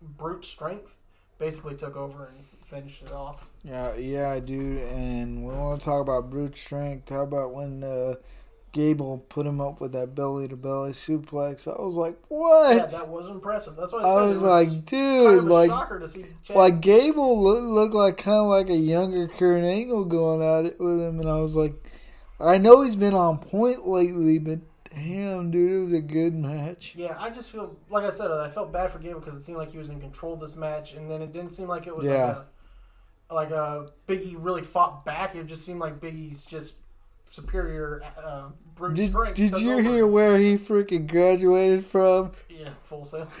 brute 0.00 0.44
strength 0.44 0.94
basically 1.38 1.74
took 1.74 1.96
over 1.96 2.26
and 2.26 2.44
finished 2.64 3.02
it 3.02 3.12
off. 3.12 3.48
Yeah, 3.64 3.94
yeah, 3.96 4.38
dude. 4.38 4.82
And 4.88 5.44
we 5.44 5.52
want 5.52 5.80
to 5.80 5.84
talk 5.84 6.00
about 6.00 6.30
brute 6.30 6.56
strength. 6.56 7.08
How 7.08 7.22
about 7.22 7.52
when 7.52 7.82
uh, 7.82 8.14
Gable 8.72 9.18
put 9.28 9.46
him 9.46 9.60
up 9.60 9.80
with 9.80 9.92
that 9.92 10.14
belly 10.14 10.46
to 10.48 10.56
belly 10.56 10.90
suplex? 10.90 11.66
I 11.66 11.80
was 11.82 11.96
like, 11.96 12.16
what? 12.28 12.76
Yeah, 12.76 12.86
that 12.86 13.08
was 13.08 13.28
impressive. 13.28 13.76
That's 13.76 13.92
what 13.92 14.04
I. 14.04 14.08
I 14.08 14.24
It 14.24 14.28
was 14.28 14.42
like, 14.42 14.84
dude, 14.86 15.44
like, 15.44 15.70
shocker 15.70 15.98
to 15.98 16.08
see 16.08 16.26
like 16.50 16.80
Gable 16.80 17.42
looked, 17.42 17.64
looked 17.66 17.94
like 17.94 18.16
kind 18.16 18.38
of 18.38 18.46
like 18.48 18.68
a 18.70 18.76
younger 18.76 19.28
Kurt 19.28 19.64
Angle 19.64 20.04
going 20.04 20.42
at 20.42 20.70
it 20.72 20.80
with 20.80 21.00
him, 21.00 21.20
and 21.20 21.28
I 21.28 21.36
was 21.38 21.56
like, 21.56 21.74
I 22.38 22.58
know 22.58 22.82
he's 22.82 22.96
been 22.96 23.14
on 23.14 23.38
point 23.38 23.86
lately, 23.86 24.38
but 24.38 24.60
damn, 24.94 25.50
dude, 25.50 25.72
it 25.72 25.80
was 25.80 25.92
a 25.92 26.00
good 26.00 26.34
match. 26.34 26.94
Yeah, 26.96 27.16
I 27.18 27.30
just 27.30 27.50
feel 27.50 27.76
like 27.90 28.04
I 28.04 28.10
said, 28.10 28.30
I 28.30 28.48
felt 28.48 28.72
bad 28.72 28.90
for 28.90 28.98
Gable 28.98 29.20
because 29.20 29.36
it 29.36 29.44
seemed 29.44 29.58
like 29.58 29.72
he 29.72 29.78
was 29.78 29.88
in 29.90 30.00
control 30.00 30.34
of 30.34 30.40
this 30.40 30.56
match, 30.56 30.94
and 30.94 31.10
then 31.10 31.22
it 31.22 31.32
didn't 31.32 31.50
seem 31.52 31.68
like 31.68 31.86
it 31.86 31.96
was 31.96 32.06
Yeah. 32.06 32.26
like 32.26 32.36
a 32.36 32.46
like 33.32 33.50
a 33.50 33.86
Biggie 34.08 34.34
really 34.36 34.62
fought 34.62 35.04
back. 35.04 35.34
It 35.36 35.46
just 35.46 35.64
seemed 35.64 35.78
like 35.80 36.00
Big 36.00 36.16
E's 36.16 36.44
just 36.44 36.74
superior 37.30 38.02
uh, 38.22 38.50
brute 38.74 38.94
Did, 38.96 39.10
strength. 39.10 39.36
did 39.36 39.52
you 39.58 39.72
over. 39.74 39.82
hear 39.82 40.06
where 40.06 40.36
he 40.36 40.58
freaking 40.58 41.06
graduated 41.08 41.86
from? 41.86 42.32
Yeah, 42.60 42.74
Full 42.82 43.06
Sail. 43.06 43.26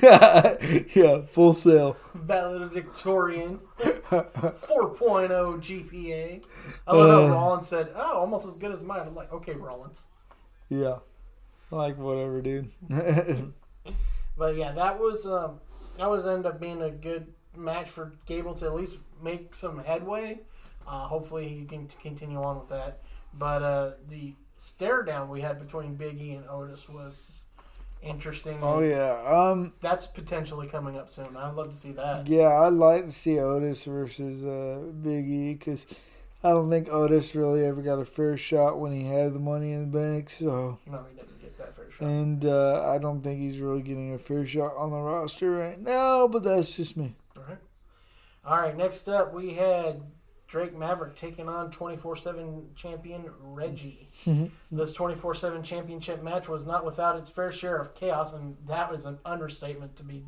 yeah, 0.94 1.20
Full 1.26 1.52
Sail. 1.52 1.94
Valedictorian, 2.14 3.60
4.0 3.78 5.28
GPA. 5.60 6.44
I 6.86 6.96
love 6.96 7.10
how 7.10 7.26
Uh. 7.26 7.28
Rollins 7.30 7.68
said, 7.68 7.90
"Oh, 7.94 8.18
almost 8.20 8.48
as 8.48 8.56
good 8.56 8.72
as 8.72 8.82
mine." 8.82 9.00
I'm 9.06 9.14
like, 9.14 9.30
okay, 9.30 9.52
Rollins. 9.52 10.06
Yeah. 10.70 11.00
Like 11.70 11.98
whatever, 11.98 12.40
dude. 12.40 12.70
But 14.38 14.56
yeah, 14.56 14.72
that 14.72 14.98
was 14.98 15.26
um, 15.26 15.60
that 15.98 16.08
was 16.10 16.24
end 16.26 16.46
up 16.46 16.58
being 16.60 16.80
a 16.80 16.90
good 16.90 17.26
match 17.54 17.90
for 17.90 18.14
Gable 18.26 18.54
to 18.54 18.66
at 18.66 18.74
least 18.74 18.96
make 19.22 19.54
some 19.54 19.84
headway. 19.84 20.40
Uh, 20.88 21.06
hopefully, 21.06 21.46
he 21.48 21.64
can 21.66 21.86
t- 21.86 21.96
continue 22.00 22.42
on 22.42 22.58
with 22.58 22.68
that. 22.70 23.02
But 23.34 23.62
uh, 23.62 23.90
the 24.08 24.34
stare 24.58 25.02
down 25.02 25.28
we 25.28 25.40
had 25.40 25.58
between 25.58 25.94
Big 25.94 26.20
E 26.20 26.32
and 26.32 26.48
Otis 26.48 26.88
was 26.88 27.42
interesting. 28.02 28.58
oh 28.62 28.80
yeah. 28.80 29.22
Um. 29.26 29.72
that's 29.80 30.06
potentially 30.06 30.66
coming 30.66 30.96
up 30.98 31.08
soon. 31.08 31.36
I'd 31.36 31.54
love 31.54 31.70
to 31.70 31.76
see 31.76 31.92
that. 31.92 32.26
Yeah, 32.26 32.48
I'd 32.62 32.72
like 32.72 33.06
to 33.06 33.12
see 33.12 33.38
Otis 33.38 33.84
versus 33.84 34.44
uh, 34.44 34.80
Big 35.02 35.28
E 35.28 35.54
because 35.54 35.86
I 36.42 36.50
don't 36.50 36.70
think 36.70 36.88
Otis 36.88 37.34
really 37.34 37.64
ever 37.66 37.82
got 37.82 37.98
a 37.98 38.04
fair 38.04 38.36
shot 38.36 38.78
when 38.80 38.92
he 38.92 39.06
had 39.06 39.32
the 39.34 39.38
money 39.38 39.72
in 39.72 39.90
the 39.90 39.98
bank. 39.98 40.30
So, 40.30 40.78
No, 40.86 41.04
he 41.10 41.16
didn't 41.16 41.40
get 41.40 41.56
that 41.58 41.76
fair 41.76 41.90
shot. 41.90 42.08
and 42.08 42.44
uh, 42.46 42.88
I 42.90 42.96
don't 42.98 43.20
think 43.22 43.40
he's 43.40 43.60
really 43.60 43.82
getting 43.82 44.14
a 44.14 44.18
fair 44.18 44.44
shot 44.46 44.74
on 44.76 44.90
the 44.90 44.96
roster 44.98 45.50
right 45.50 45.78
now. 45.80 46.26
But 46.26 46.42
that's 46.42 46.74
just 46.76 46.96
me. 46.96 47.14
All 47.36 47.44
right. 47.48 47.58
All 48.44 48.56
right. 48.58 48.76
Next 48.76 49.08
up, 49.08 49.34
we 49.34 49.52
had 49.54 50.00
Drake 50.50 50.76
Maverick 50.76 51.14
taking 51.14 51.48
on 51.48 51.70
24 51.70 52.16
7 52.16 52.70
champion 52.74 53.30
Reggie. 53.40 54.10
Mm-hmm. 54.24 54.76
this 54.76 54.92
24 54.92 55.36
7 55.36 55.62
championship 55.62 56.24
match 56.24 56.48
was 56.48 56.66
not 56.66 56.84
without 56.84 57.16
its 57.16 57.30
fair 57.30 57.52
share 57.52 57.76
of 57.76 57.94
chaos, 57.94 58.34
and 58.34 58.56
that 58.66 58.90
was 58.90 59.04
an 59.04 59.20
understatement 59.24 59.94
to 59.96 60.02
be 60.02 60.24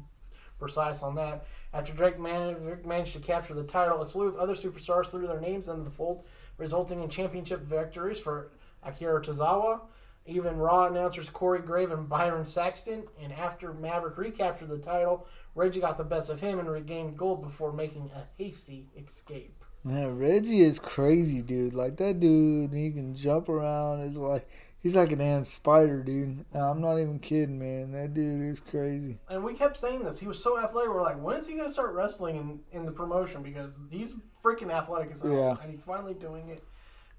precise 0.60 1.02
on 1.02 1.16
that. 1.16 1.44
After 1.74 1.92
Drake 1.92 2.20
Maverick 2.20 2.86
managed 2.86 3.14
to 3.14 3.18
capture 3.18 3.54
the 3.54 3.64
title, 3.64 4.00
a 4.00 4.06
slew 4.06 4.28
of 4.28 4.36
other 4.36 4.54
superstars 4.54 5.06
threw 5.06 5.26
their 5.26 5.40
names 5.40 5.66
into 5.66 5.82
the 5.82 5.90
fold, 5.90 6.24
resulting 6.56 7.02
in 7.02 7.08
championship 7.08 7.62
victories 7.62 8.20
for 8.20 8.52
Akira 8.84 9.20
Tozawa. 9.20 9.80
Even 10.24 10.56
Raw 10.56 10.86
announcers 10.86 11.28
Corey 11.30 11.58
Grave 11.62 11.90
and 11.90 12.08
Byron 12.08 12.46
Saxton, 12.46 13.08
and 13.20 13.32
after 13.32 13.72
Maverick 13.72 14.16
recaptured 14.16 14.68
the 14.68 14.78
title, 14.78 15.26
Reggie 15.56 15.80
got 15.80 15.98
the 15.98 16.04
best 16.04 16.30
of 16.30 16.40
him 16.40 16.60
and 16.60 16.70
regained 16.70 17.18
gold 17.18 17.42
before 17.42 17.72
making 17.72 18.08
a 18.14 18.24
hasty 18.40 18.88
escape. 18.96 19.61
Man, 19.84 20.16
Reggie 20.18 20.60
is 20.60 20.78
crazy, 20.78 21.42
dude. 21.42 21.74
Like 21.74 21.96
that 21.96 22.20
dude, 22.20 22.72
he 22.72 22.90
can 22.90 23.14
jump 23.14 23.48
around. 23.48 24.00
It's 24.00 24.16
like 24.16 24.48
he's 24.80 24.94
like 24.94 25.10
an 25.10 25.20
ant 25.20 25.46
spider, 25.46 26.02
dude. 26.02 26.44
I'm 26.54 26.80
not 26.80 26.98
even 26.98 27.18
kidding, 27.18 27.58
man. 27.58 27.92
That 27.92 28.14
dude 28.14 28.42
is 28.48 28.60
crazy. 28.60 29.18
And 29.28 29.42
we 29.42 29.54
kept 29.54 29.76
saying 29.76 30.04
this. 30.04 30.20
He 30.20 30.28
was 30.28 30.42
so 30.42 30.58
athletic. 30.62 30.90
We're 30.90 31.02
like, 31.02 31.20
when 31.20 31.36
is 31.36 31.48
he 31.48 31.54
going 31.54 31.66
to 31.66 31.72
start 31.72 31.94
wrestling 31.94 32.36
in, 32.36 32.60
in 32.78 32.86
the 32.86 32.92
promotion? 32.92 33.42
Because 33.42 33.80
he's 33.90 34.14
freaking 34.42 34.70
athletic 34.72 35.10
as 35.12 35.22
hell. 35.22 35.32
Yeah. 35.32 35.56
And 35.62 35.70
he's 35.72 35.82
finally 35.82 36.14
doing 36.14 36.48
it. 36.48 36.62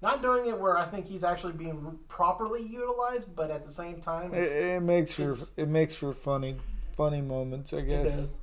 Not 0.00 0.22
doing 0.22 0.46
it 0.46 0.58
where 0.58 0.76
I 0.76 0.84
think 0.84 1.06
he's 1.06 1.24
actually 1.24 1.54
being 1.54 1.98
properly 2.08 2.62
utilized, 2.62 3.34
but 3.34 3.50
at 3.50 3.62
the 3.64 3.72
same 3.72 4.00
time, 4.00 4.34
It, 4.34 4.40
it's, 4.40 4.52
it 4.52 4.80
makes 4.82 5.12
for 5.12 5.34
it 5.56 5.68
makes 5.68 5.94
for 5.94 6.12
funny 6.12 6.56
funny 6.96 7.22
moments, 7.22 7.72
I 7.72 7.78
It 7.78 7.86
guess. 7.88 8.16
does. 8.16 8.38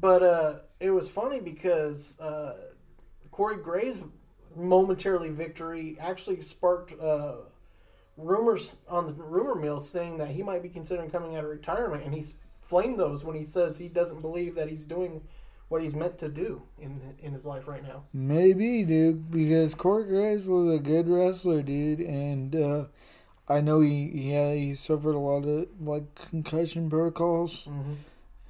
But 0.00 0.22
uh, 0.22 0.54
it 0.80 0.90
was 0.90 1.08
funny 1.08 1.38
because 1.40 2.18
uh, 2.18 2.54
Corey 3.38 3.58
Graves' 3.58 4.00
momentarily 4.56 5.30
victory 5.30 5.96
actually 6.00 6.42
sparked 6.42 6.92
uh, 7.00 7.36
rumors 8.16 8.72
on 8.88 9.06
the 9.06 9.12
rumor 9.12 9.54
mill 9.54 9.78
saying 9.78 10.18
that 10.18 10.30
he 10.30 10.42
might 10.42 10.60
be 10.60 10.68
considering 10.68 11.08
coming 11.08 11.36
out 11.36 11.44
of 11.44 11.50
retirement, 11.50 12.02
and 12.04 12.12
he's 12.12 12.34
flamed 12.60 12.98
those 12.98 13.22
when 13.22 13.36
he 13.36 13.44
says 13.44 13.78
he 13.78 13.86
doesn't 13.86 14.22
believe 14.22 14.56
that 14.56 14.68
he's 14.68 14.82
doing 14.82 15.22
what 15.68 15.84
he's 15.84 15.94
meant 15.94 16.18
to 16.18 16.28
do 16.28 16.62
in 16.80 17.00
in 17.22 17.32
his 17.32 17.46
life 17.46 17.68
right 17.68 17.84
now. 17.84 18.02
Maybe, 18.12 18.82
dude, 18.82 19.30
because 19.30 19.72
Corey 19.76 20.02
Graves 20.02 20.48
was 20.48 20.74
a 20.74 20.80
good 20.80 21.06
wrestler, 21.06 21.62
dude, 21.62 22.00
and 22.00 22.56
uh, 22.56 22.84
I 23.48 23.60
know 23.60 23.78
he 23.78 24.10
he 24.10 24.30
had 24.32 24.56
he 24.56 24.74
suffered 24.74 25.14
a 25.14 25.20
lot 25.20 25.44
of 25.44 25.68
like 25.80 26.12
concussion 26.16 26.90
protocols 26.90 27.66
Mm-hmm. 27.66 27.92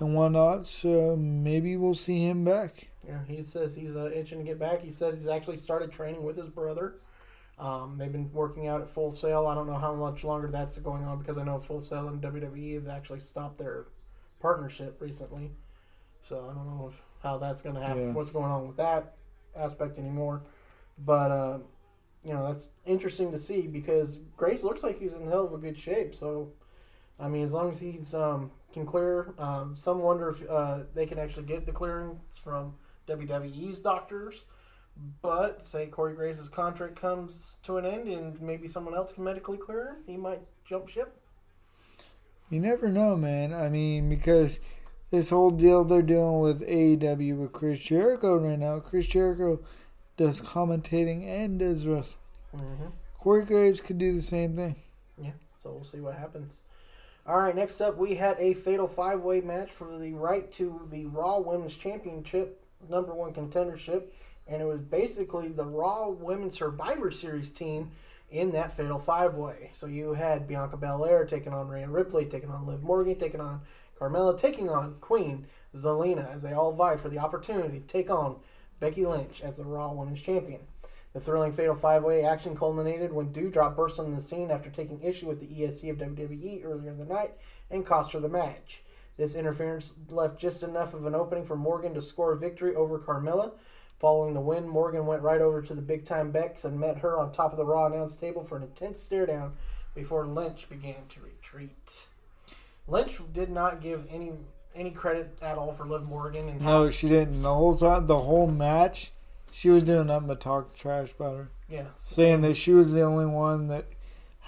And 0.00 0.14
whatnot. 0.14 0.67
So 0.67 1.17
maybe 1.17 1.76
we'll 1.76 1.95
see 1.95 2.26
him 2.26 2.45
back. 2.45 2.88
Yeah, 3.07 3.21
he 3.26 3.43
says 3.43 3.75
he's 3.75 3.97
uh, 3.97 4.11
itching 4.14 4.38
to 4.38 4.45
get 4.45 4.59
back. 4.59 4.83
He 4.83 4.90
said 4.90 5.14
he's 5.14 5.28
actually 5.28 5.57
started 5.57 5.93
training 5.93 6.23
with 6.23 6.37
his 6.37 6.49
brother. 6.49 6.97
Um, 7.59 7.97
they've 7.99 8.12
been 8.12 8.31
working 8.33 8.69
out 8.69 8.81
at 8.81 8.90
Full 8.90 9.11
Sail. 9.11 9.47
I 9.47 9.55
don't 9.55 9.67
know 9.67 9.78
how 9.78 9.95
much 9.95 10.23
longer 10.23 10.49
that's 10.49 10.78
going 10.78 11.05
on 11.05 11.19
because 11.19 11.38
I 11.38 11.45
know 11.45 11.59
Full 11.59 11.81
Sail 11.81 12.09
and 12.09 12.23
WWE 12.23 12.75
have 12.75 12.88
actually 12.88 13.21
stopped 13.21 13.59
their 13.59 13.87
partnership 14.40 15.00
recently. 15.00 15.50
So 16.23 16.49
I 16.50 16.55
don't 16.55 16.67
know 16.67 16.90
if, 16.93 17.02
how 17.23 17.38
that's 17.38 17.62
going 17.62 17.75
to 17.75 17.81
happen. 17.81 18.09
Yeah. 18.09 18.12
What's 18.12 18.31
going 18.31 18.50
on 18.50 18.69
with 18.69 18.76
that 18.76 19.17
aspect 19.57 19.99
anymore? 19.99 20.43
But 21.05 21.31
uh, 21.31 21.59
you 22.25 22.33
know 22.33 22.47
that's 22.47 22.69
interesting 22.85 23.33
to 23.33 23.38
see 23.38 23.62
because 23.62 24.19
Grace 24.37 24.62
looks 24.62 24.83
like 24.83 24.99
he's 24.99 25.14
in 25.14 25.26
hell 25.26 25.47
of 25.47 25.55
a 25.55 25.59
good 25.59 25.78
shape. 25.78 26.14
So 26.14 26.52
I 27.19 27.28
mean, 27.28 27.43
as 27.43 27.52
long 27.52 27.71
as 27.71 27.81
he's 27.81 28.14
um, 28.14 28.50
can 28.72 28.87
clear, 28.87 29.34
um, 29.38 29.76
some 29.76 30.00
wonder 30.00 30.28
if 30.30 30.48
uh, 30.48 30.80
they 30.94 31.06
can 31.06 31.18
actually 31.18 31.46
get 31.46 31.66
the 31.66 31.72
clearance 31.72 32.37
from 32.37 32.75
WWE's 33.08 33.80
doctors. 33.80 34.44
But 35.22 35.66
say 35.66 35.87
Corey 35.87 36.14
Graves' 36.14 36.48
contract 36.48 37.00
comes 37.00 37.56
to 37.62 37.76
an 37.76 37.87
end 37.87 38.08
and 38.08 38.40
maybe 38.40 38.66
someone 38.66 38.94
else 38.94 39.12
can 39.12 39.25
medically 39.25 39.56
clear 39.56 39.90
him, 39.90 39.96
he 40.06 40.16
might 40.16 40.40
jump 40.68 40.88
ship. 40.88 41.16
You 42.50 42.60
never 42.60 42.88
know, 42.88 43.16
man. 43.16 43.52
I 43.52 43.68
mean, 43.68 44.08
because 44.08 44.58
this 45.10 45.30
whole 45.30 45.50
deal 45.50 45.84
they're 45.84 46.02
doing 46.02 46.40
with 46.40 46.66
AEW 46.68 47.37
with 47.37 47.52
Chris 47.52 47.78
Jericho 47.78 48.37
right 48.37 48.58
now, 48.58 48.80
Chris 48.80 49.06
Jericho 49.06 49.60
does 50.16 50.40
commentating 50.40 51.26
and 51.26 51.58
does 51.58 51.87
wrestling. 51.87 52.25
Mm-hmm. 52.54 52.87
Corey 53.18 53.44
Graves 53.44 53.80
could 53.80 53.98
do 53.98 54.14
the 54.14 54.22
same 54.22 54.54
thing. 54.54 54.76
Yeah, 55.22 55.32
so 55.58 55.70
we'll 55.70 55.84
see 55.84 56.00
what 56.00 56.16
happens. 56.16 56.62
All 57.28 57.37
right, 57.37 57.54
next 57.54 57.82
up 57.82 57.99
we 57.99 58.14
had 58.14 58.40
a 58.40 58.54
fatal 58.54 58.88
five 58.88 59.20
way 59.20 59.42
match 59.42 59.70
for 59.70 59.99
the 59.99 60.14
right 60.14 60.50
to 60.52 60.80
the 60.90 61.04
Raw 61.04 61.40
Women's 61.40 61.76
Championship, 61.76 62.64
number 62.88 63.12
one 63.12 63.35
contendership, 63.35 64.04
and 64.47 64.62
it 64.62 64.64
was 64.64 64.80
basically 64.80 65.49
the 65.49 65.66
Raw 65.66 66.08
Women's 66.08 66.56
Survivor 66.56 67.11
Series 67.11 67.52
team 67.52 67.90
in 68.30 68.52
that 68.52 68.75
fatal 68.75 68.99
five 68.99 69.35
way. 69.35 69.73
So 69.75 69.85
you 69.85 70.14
had 70.14 70.49
Bianca 70.49 70.78
Belair 70.78 71.26
taking 71.26 71.52
on 71.52 71.68
Rhea 71.68 71.87
Ripley, 71.87 72.25
taking 72.25 72.49
on 72.49 72.66
Liv 72.66 72.82
Morgan, 72.82 73.18
taking 73.18 73.42
on 73.42 73.61
Carmella, 74.00 74.38
taking 74.40 74.70
on 74.70 74.94
Queen 75.02 75.44
Zelina 75.76 76.35
as 76.35 76.40
they 76.40 76.54
all 76.54 76.73
vied 76.73 76.99
for 76.99 77.11
the 77.11 77.18
opportunity 77.18 77.78
to 77.78 77.87
take 77.87 78.08
on 78.08 78.37
Becky 78.80 79.04
Lynch 79.04 79.42
as 79.42 79.58
the 79.58 79.64
Raw 79.64 79.92
Women's 79.92 80.23
Champion. 80.23 80.61
The 81.15 81.21
thrilling 81.21 81.53
Fatal 81.53 81.75
Five 81.75 82.05
Way 82.05 82.25
action 82.25 82.57
culminated 82.57 83.12
when 83.12 83.33
Doudrop 83.33 83.77
burst 83.77 83.99
on 83.99 84.15
the 84.15 84.21
scene 84.21 84.50
after 84.50 84.71
taking 84.71 85.03
issue 85.03 85.27
with 85.27 85.41
the 85.41 85.65
EST 85.65 85.88
of 85.88 85.97
WWE 85.99 86.65
earlier 86.65 86.91
in 86.91 86.99
the 86.99 87.05
night 87.05 87.33
and 87.71 87.87
cost 87.87 88.12
her 88.12 88.21
the 88.21 88.29
match. 88.29 88.83
This 89.17 89.35
interference 89.35 89.95
left 90.11 90.38
just 90.38 90.62
enough 90.62 90.95
of 90.95 91.07
an 91.07 91.15
opening 91.15 91.45
for 91.45 91.57
Morgan 91.57 91.95
to 91.95 92.03
score 92.03 92.33
a 92.33 92.38
victory 92.38 92.75
over 92.77 92.99
Carmella. 92.99 93.53
Following 93.99 94.33
the 94.33 94.41
win, 94.41 94.69
Morgan 94.69 95.07
went 95.07 95.23
right 95.23 95.41
over 95.41 95.61
to 95.61 95.75
the 95.75 95.83
big 95.83 96.05
time 96.05 96.31
Bex 96.31 96.65
and 96.65 96.79
met 96.79 96.99
her 96.99 97.19
on 97.19 97.33
top 97.33 97.50
of 97.50 97.59
the 97.59 97.65
Raw 97.65 97.87
announce 97.87 98.15
table 98.15 98.45
for 98.45 98.57
an 98.57 98.62
intense 98.62 99.03
stare 99.03 99.27
down 99.27 99.55
before 99.95 100.25
Lynch 100.25 100.69
began 100.69 101.07
to 101.09 101.21
retreat. 101.21 102.07
Lynch 102.87 103.21
did 103.33 103.50
not 103.50 103.81
give 103.81 104.07
any 104.09 104.33
any 104.75 104.91
credit 104.93 105.37
at 105.43 105.59
all 105.59 105.73
for 105.73 105.85
Liv 105.85 106.05
Morgan 106.05 106.49
and 106.49 106.61
No, 106.61 106.88
she 106.88 107.09
didn't. 107.09 107.43
The 107.43 107.53
whole 107.53 107.77
time, 107.77 108.07
the 108.07 108.21
whole 108.21 108.47
match, 108.47 109.11
she 109.50 109.71
was 109.71 109.83
doing 109.83 110.07
nothing 110.07 110.28
but 110.28 110.40
talk 110.40 110.75
trash 110.75 111.12
about 111.12 111.37
her, 111.37 111.50
yeah 111.69 111.87
saying 111.97 112.40
that 112.43 112.57
she 112.57 112.73
was 112.73 112.93
the 112.93 113.02
only 113.02 113.26
one 113.26 113.69
that 113.69 113.87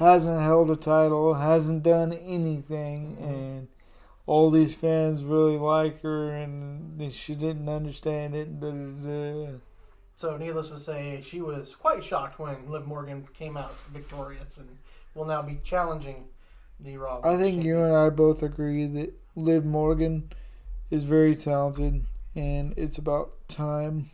hasn't 0.01 0.41
held 0.41 0.71
a 0.71 0.77
title, 0.77 1.35
hasn't 1.35 1.83
done 1.83 2.13
anything, 2.13 3.17
mm-hmm. 3.17 3.25
and 3.25 3.69
all 4.27 4.51
these 4.51 4.75
fans 4.75 5.25
really 5.25 5.59
like 5.59 6.01
her, 6.01 6.31
and 6.31 7.13
she 7.13 7.35
didn't 7.35 7.69
understand 7.69 8.35
it. 8.35 8.61
Da, 8.61 8.71
da, 8.71 9.47
da. 9.47 9.59
So, 10.15 10.37
needless 10.39 10.71
to 10.71 10.79
say, 10.79 11.23
she 11.23 11.43
was 11.43 11.75
quite 11.75 12.03
shocked 12.03 12.39
when 12.39 12.71
Liv 12.71 12.87
Morgan 12.87 13.27
came 13.35 13.59
out 13.59 13.77
victorious 13.93 14.57
and 14.57 14.69
will 15.15 15.27
now 15.27 15.43
be 15.43 15.61
challenging 15.65 16.29
the 16.79 16.97
Raw. 16.97 17.21
I 17.23 17.37
think 17.37 17.63
you 17.63 17.83
and 17.83 17.95
I 17.95 18.09
both 18.09 18.43
agree 18.43 18.87
that 18.87 19.13
Liv 19.37 19.67
Morgan 19.67 20.33
is 20.91 21.05
very 21.05 21.37
talented, 21.37 22.07
and 22.35 22.73
it's 22.77 22.97
about 22.97 23.33
time 23.49 24.11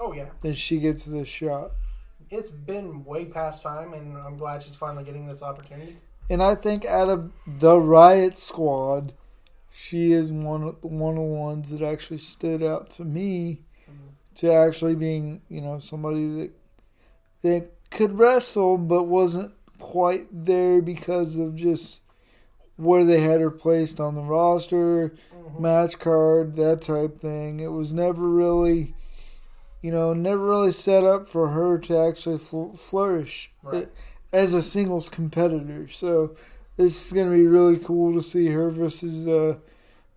Oh 0.00 0.12
yeah, 0.12 0.30
that 0.40 0.54
she 0.54 0.80
gets 0.80 1.04
this 1.04 1.28
shot. 1.28 1.72
it's 2.30 2.48
been 2.48 3.04
way 3.04 3.26
past 3.26 3.62
time, 3.62 3.92
and 3.92 4.16
I'm 4.16 4.36
glad 4.36 4.62
she's 4.62 4.74
finally 4.74 5.04
getting 5.04 5.26
this 5.26 5.42
opportunity. 5.42 5.96
And 6.30 6.42
I 6.42 6.54
think 6.54 6.84
out 6.84 7.08
of 7.08 7.30
the 7.46 7.76
Riot 7.76 8.38
Squad, 8.38 9.12
she 9.70 10.12
is 10.12 10.32
one 10.32 10.62
of 10.62 10.80
the, 10.80 10.88
one 10.88 11.14
of 11.14 11.20
the 11.20 11.22
ones 11.22 11.70
that 11.70 11.82
actually 11.82 12.18
stood 12.18 12.62
out 12.62 12.88
to 12.90 13.04
me 13.04 13.62
mm-hmm. 13.82 14.08
to 14.36 14.52
actually 14.52 14.94
being, 14.94 15.42
you 15.48 15.60
know, 15.60 15.78
somebody 15.78 16.28
that 16.36 16.50
that 17.42 17.70
could 17.90 18.18
wrestle 18.18 18.78
but 18.78 19.04
wasn't 19.04 19.52
quite 19.78 20.26
there 20.30 20.80
because 20.80 21.36
of 21.36 21.56
just 21.56 22.00
where 22.76 23.04
they 23.04 23.20
had 23.20 23.40
her 23.40 23.50
placed 23.50 24.00
on 24.00 24.14
the 24.14 24.22
roster, 24.22 25.14
mm-hmm. 25.34 25.62
match 25.62 25.98
card, 25.98 26.54
that 26.56 26.80
type 26.80 27.18
thing. 27.18 27.60
It 27.60 27.72
was 27.72 27.92
never 27.92 28.28
really, 28.28 28.94
you 29.82 29.90
know, 29.90 30.12
never 30.12 30.44
really 30.44 30.72
set 30.72 31.04
up 31.04 31.28
for 31.28 31.48
her 31.48 31.78
to 31.78 31.96
actually 31.98 32.38
fl- 32.38 32.72
flourish 32.72 33.50
Right. 33.62 33.88
as 34.32 34.54
a 34.54 34.62
singles 34.62 35.08
competitor. 35.08 35.88
So 35.88 36.36
this 36.76 37.06
is 37.06 37.12
going 37.12 37.30
to 37.30 37.36
be 37.36 37.46
really 37.46 37.78
cool 37.78 38.14
to 38.14 38.22
see 38.22 38.46
her 38.48 38.70
versus 38.70 39.26
uh, 39.26 39.56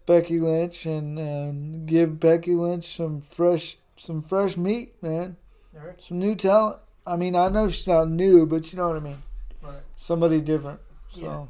Becky 0.05 0.39
Lynch 0.39 0.85
and, 0.85 1.17
and 1.17 1.85
give 1.87 2.19
Becky 2.19 2.53
Lynch 2.55 2.95
some 2.95 3.21
fresh 3.21 3.77
some 3.95 4.21
fresh 4.21 4.57
meat, 4.57 4.95
man. 5.01 5.37
Right, 5.73 5.99
Some 6.01 6.19
new 6.19 6.35
talent. 6.35 6.77
I 7.05 7.15
mean, 7.15 7.35
I 7.35 7.47
know 7.49 7.67
she's 7.69 7.87
not 7.87 8.09
new, 8.09 8.45
but 8.45 8.71
you 8.73 8.77
know 8.77 8.87
what 8.89 8.97
I 8.97 9.01
mean. 9.01 9.17
right. 9.61 9.75
Somebody 9.95 10.41
different. 10.41 10.79
So 11.13 11.21
Yeah. 11.21 11.45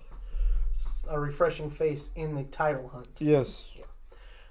A 1.10 1.20
refreshing 1.20 1.70
face 1.70 2.10
in 2.16 2.34
the 2.36 2.44
title 2.44 2.88
hunt. 2.90 3.08
yes, 3.20 3.66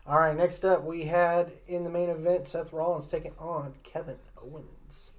All 0.04 0.18
right, 0.18 0.37
next 0.37 0.64
up 0.64 0.82
we 0.82 1.04
had 1.04 1.52
in 1.68 1.85
the 1.85 1.90
main 1.90 2.09
event 2.09 2.49
Seth 2.49 2.73
Rollins 2.73 3.06
taking 3.06 3.35
on 3.38 3.75
Kevin 3.85 4.16
Owens. 4.37 5.12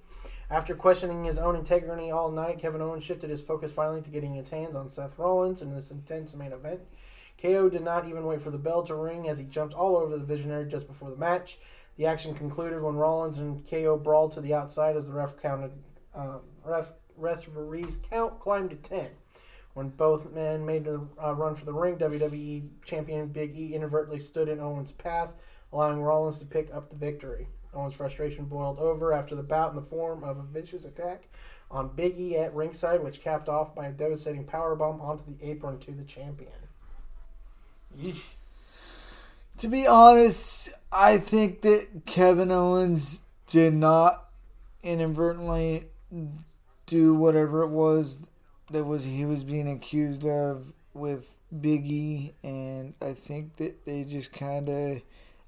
After 0.50 0.74
questioning 0.74 1.24
his 1.24 1.38
own 1.38 1.56
integrity 1.56 2.10
all 2.10 2.30
night, 2.30 2.58
Kevin 2.58 2.82
Owens 2.82 3.02
shifted 3.02 3.30
his 3.30 3.40
focus 3.40 3.72
finally 3.72 4.02
to 4.02 4.10
getting 4.10 4.34
his 4.34 4.50
hands 4.50 4.76
on 4.76 4.90
Seth 4.90 5.18
Rollins 5.18 5.62
in 5.62 5.74
this 5.74 5.90
intense 5.90 6.34
main 6.34 6.52
event. 6.52 6.80
KO 7.40 7.70
did 7.70 7.82
not 7.82 8.06
even 8.06 8.26
wait 8.26 8.42
for 8.42 8.50
the 8.50 8.58
bell 8.58 8.82
to 8.82 8.94
ring 8.94 9.26
as 9.26 9.38
he 9.38 9.44
jumped 9.44 9.74
all 9.74 9.96
over 9.96 10.18
the 10.18 10.24
Visionary 10.24 10.68
just 10.70 10.86
before 10.86 11.08
the 11.08 11.16
match. 11.16 11.58
The 11.96 12.04
action 12.04 12.34
concluded 12.34 12.82
when 12.82 12.96
Rollins 12.96 13.38
and 13.38 13.66
KO 13.66 13.96
brawled 13.96 14.32
to 14.32 14.42
the 14.42 14.52
outside 14.52 14.98
as 14.98 15.06
the 15.06 15.14
ref 15.14 15.40
counted. 15.40 15.72
Um, 16.14 16.40
ref 16.62 16.92
referee's 17.16 17.96
count 18.10 18.38
climbed 18.38 18.68
to 18.70 18.76
ten. 18.76 19.08
When 19.74 19.88
both 19.88 20.32
men 20.32 20.64
made 20.64 20.84
the 20.84 21.06
uh, 21.22 21.34
run 21.34 21.56
for 21.56 21.64
the 21.64 21.72
ring, 21.72 21.98
WWE 21.98 22.68
champion 22.84 23.26
Big 23.28 23.56
E 23.56 23.74
inadvertently 23.74 24.20
stood 24.20 24.48
in 24.48 24.60
Owens' 24.60 24.92
path, 24.92 25.30
allowing 25.72 26.00
Rollins 26.00 26.38
to 26.38 26.46
pick 26.46 26.72
up 26.72 26.90
the 26.90 26.96
victory. 26.96 27.48
Owens' 27.74 27.96
frustration 27.96 28.44
boiled 28.44 28.78
over 28.78 29.12
after 29.12 29.34
the 29.34 29.42
bout 29.42 29.70
in 29.70 29.76
the 29.76 29.82
form 29.82 30.22
of 30.22 30.38
a 30.38 30.42
vicious 30.42 30.84
attack 30.84 31.28
on 31.72 31.88
Big 31.88 32.16
E 32.16 32.36
at 32.36 32.54
ringside, 32.54 33.02
which 33.02 33.20
capped 33.20 33.48
off 33.48 33.74
by 33.74 33.88
a 33.88 33.92
devastating 33.92 34.44
powerbomb 34.44 35.00
onto 35.00 35.24
the 35.26 35.44
apron 35.44 35.80
to 35.80 35.90
the 35.90 36.04
champion. 36.04 36.52
Yeesh. 37.98 38.22
to 39.58 39.66
be 39.66 39.88
honest, 39.88 40.68
I 40.92 41.18
think 41.18 41.62
that 41.62 42.02
Kevin 42.06 42.52
Owens 42.52 43.22
did 43.48 43.74
not 43.74 44.28
inadvertently 44.84 45.86
do 46.86 47.14
whatever 47.14 47.62
it 47.62 47.70
was 47.70 48.26
that 48.70 48.84
was 48.84 49.04
he 49.04 49.24
was 49.24 49.44
being 49.44 49.70
accused 49.70 50.24
of 50.24 50.72
with 50.94 51.38
Big 51.60 51.90
E, 51.90 52.34
and 52.42 52.94
I 53.02 53.12
think 53.12 53.56
that 53.56 53.84
they 53.84 54.04
just 54.04 54.32
kind 54.32 54.68
of. 54.68 55.02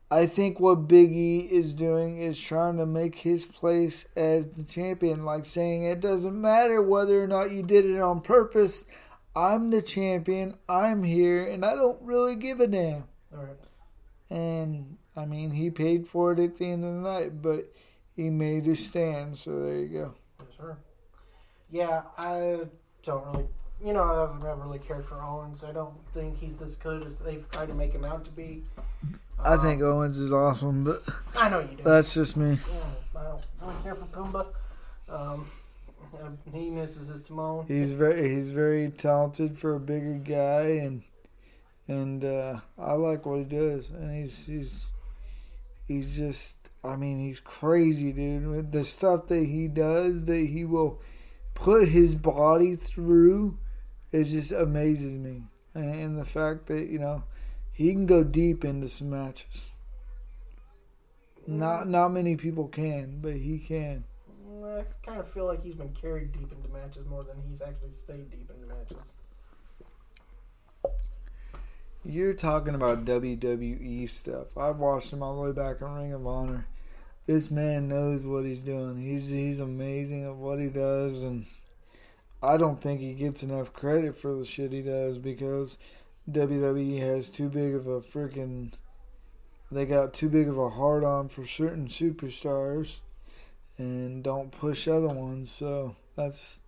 I 0.09 0.27
think 0.27 0.61
what 0.61 0.87
Big 0.87 1.13
E 1.17 1.41
is 1.41 1.75
doing 1.75 2.19
is 2.19 2.41
trying 2.41 2.77
to 2.77 2.87
make 2.87 3.17
his 3.17 3.45
place 3.45 4.07
as 4.15 4.47
the 4.49 4.63
champion, 4.63 5.25
like 5.25 5.45
saying 5.45 5.83
it 5.83 6.01
doesn't 6.01 6.41
matter 6.41 6.81
whether 6.81 7.21
or 7.21 7.27
not 7.27 7.51
you 7.51 7.63
did 7.63 7.85
it 7.85 8.01
on 8.01 8.21
purpose. 8.21 8.85
I'm 9.35 9.69
the 9.69 9.83
champion. 9.83 10.55
I'm 10.69 11.03
here, 11.03 11.45
and 11.45 11.65
I 11.65 11.75
don't 11.75 12.01
really 12.03 12.37
give 12.37 12.61
a 12.61 12.69
damn. 12.69 13.05
All 13.35 13.43
right. 13.43 13.57
And 14.31 14.97
I 15.17 15.25
mean, 15.25 15.51
he 15.51 15.71
paid 15.71 16.07
for 16.07 16.33
it 16.33 16.39
at 16.39 16.57
the 16.57 16.67
end 16.67 16.85
of 16.85 16.95
the 16.95 17.01
night, 17.01 17.43
but 17.43 17.73
he 18.15 18.31
made 18.31 18.65
his 18.65 18.87
stand. 18.87 19.37
So 19.37 19.61
there 19.61 19.79
you 19.79 19.89
go. 19.89 20.15
Yes, 20.39 20.49
sir. 20.57 20.79
Yeah, 21.71 22.03
I 22.17 22.61
don't 23.07 23.25
really, 23.27 23.47
you 23.83 23.93
know, 23.93 24.03
I've 24.03 24.43
never 24.43 24.63
really 24.63 24.79
cared 24.79 25.07
for 25.07 25.23
Owens. 25.23 25.65
I 25.65 25.73
don't 25.73 25.95
think 26.13 26.39
he's 26.39 26.61
as 26.61 26.77
good 26.77 27.03
as 27.03 27.19
they've 27.19 27.49
tried 27.51 27.71
to 27.71 27.75
make 27.75 27.93
him 27.93 28.05
out 28.05 28.25
to 28.25 28.31
be. 28.31 28.65
I 29.39 29.57
think 29.57 29.83
Owens 29.83 30.19
is 30.19 30.33
awesome, 30.33 30.85
but 30.85 31.03
I 31.37 31.49
know 31.49 31.61
you 31.61 31.77
do. 31.77 31.83
that's 31.83 32.13
just 32.13 32.37
me. 32.37 32.59
Yeah, 32.73 33.21
I 33.21 33.25
don't 33.25 33.43
really 33.63 33.75
care 33.83 33.95
for 33.95 34.07
Pumbaa. 34.07 34.47
Um, 35.09 35.47
uh, 36.15 36.31
he 36.53 36.71
misses 36.71 37.09
his 37.09 37.23
Timon. 37.23 37.67
He's 37.69 37.93
very 37.93 38.29
he's 38.29 38.51
very 38.51 38.91
talented 38.91 39.59
for 39.59 39.75
a 39.75 39.81
bigger 39.81 40.15
guy, 40.15 40.81
and 40.83 41.03
and 41.87 42.25
uh, 42.25 42.61
I 42.79 42.95
like 42.95 43.27
what 43.27 43.39
he 43.39 43.45
does. 43.45 43.91
And 43.91 44.23
he's 44.23 44.47
he's 44.47 44.91
he's 45.87 46.17
just 46.17 46.71
I 46.83 46.97
mean 46.97 47.19
he's 47.19 47.41
crazy, 47.41 48.13
dude. 48.13 48.47
With 48.47 48.73
the 48.73 48.85
stuff 48.85 49.29
that 49.29 49.45
he 49.45 49.69
does, 49.69 50.25
that 50.25 50.47
he 50.47 50.65
will 50.65 51.01
put 51.57 51.89
his 51.89 52.15
body 52.15 52.77
through, 52.77 53.59
it 54.13 54.25
just 54.25 54.53
amazes 54.53 55.17
me. 55.17 55.43
And 55.75 56.17
the 56.19 56.25
fact 56.25 56.67
that 56.67 56.87
you 56.89 57.01
know 57.01 57.25
he 57.73 57.93
can 57.93 58.07
go 58.07 58.23
deep 58.23 58.65
into 58.65 58.89
some 58.89 59.11
matches. 59.11 59.73
Not 61.47 61.87
mm. 61.87 61.91
not 61.91 62.09
many 62.11 62.37
people 62.37 62.69
can, 62.69 63.19
but 63.21 63.35
he 63.35 63.59
can. 63.59 64.05
I 64.65 64.85
kind 65.05 65.21
of 65.21 65.29
feel 65.29 65.47
like 65.47 65.63
he's 65.63 65.75
been 65.75 65.93
carried 65.93 66.33
deep 66.33 66.53
into 66.53 66.69
matches 66.69 67.07
more 67.07 67.25
than 67.25 67.37
he's 67.49 67.63
actually 67.63 67.93
stayed 67.93 68.31
deep 68.31 68.51
into 68.51 68.67
matches. 68.67 69.15
You're 72.05 72.35
talking 72.35 72.75
about 72.75 73.05
WWE 73.05 74.09
stuff. 74.09 74.57
I've 74.57 74.77
watched 74.77 75.13
him 75.13 75.23
all 75.23 75.37
the 75.37 75.43
way 75.43 75.53
back 75.53 75.81
in 75.81 75.93
Ring 75.93 76.13
of 76.13 76.27
Honor. 76.27 76.67
This 77.27 77.51
man 77.51 77.89
knows 77.89 78.25
what 78.25 78.45
he's 78.45 78.61
doing. 78.61 79.03
He's 79.03 79.31
he's 79.31 79.61
amazing 79.61 80.25
at 80.25 80.37
what 80.37 80.61
he 80.61 80.69
does, 80.69 81.25
and 81.25 81.47
I 82.43 82.57
don't 82.57 82.81
think 82.81 83.01
he 83.01 83.15
gets 83.15 83.43
enough 83.43 83.73
credit 83.73 84.17
for 84.17 84.35
the 84.35 84.45
shit 84.45 84.73
he 84.73 84.83
does 84.83 85.19
because 85.19 85.79
WWE 86.31 87.01
has 87.01 87.29
too 87.29 87.49
big 87.49 87.75
of 87.75 87.87
a 87.87 88.01
freaking. 88.01 88.73
They 89.73 89.85
got 89.87 90.15
too 90.15 90.29
big 90.29 90.47
of 90.49 90.57
a 90.59 90.71
hard 90.71 91.03
on 91.03 91.29
for 91.29 91.45
certain 91.45 91.89
superstars, 91.89 92.99
and 93.77 94.23
don't 94.23 94.53
push 94.53 94.87
other 94.87 95.09
ones. 95.09 95.51
So 95.51 95.97
that's 96.15 96.61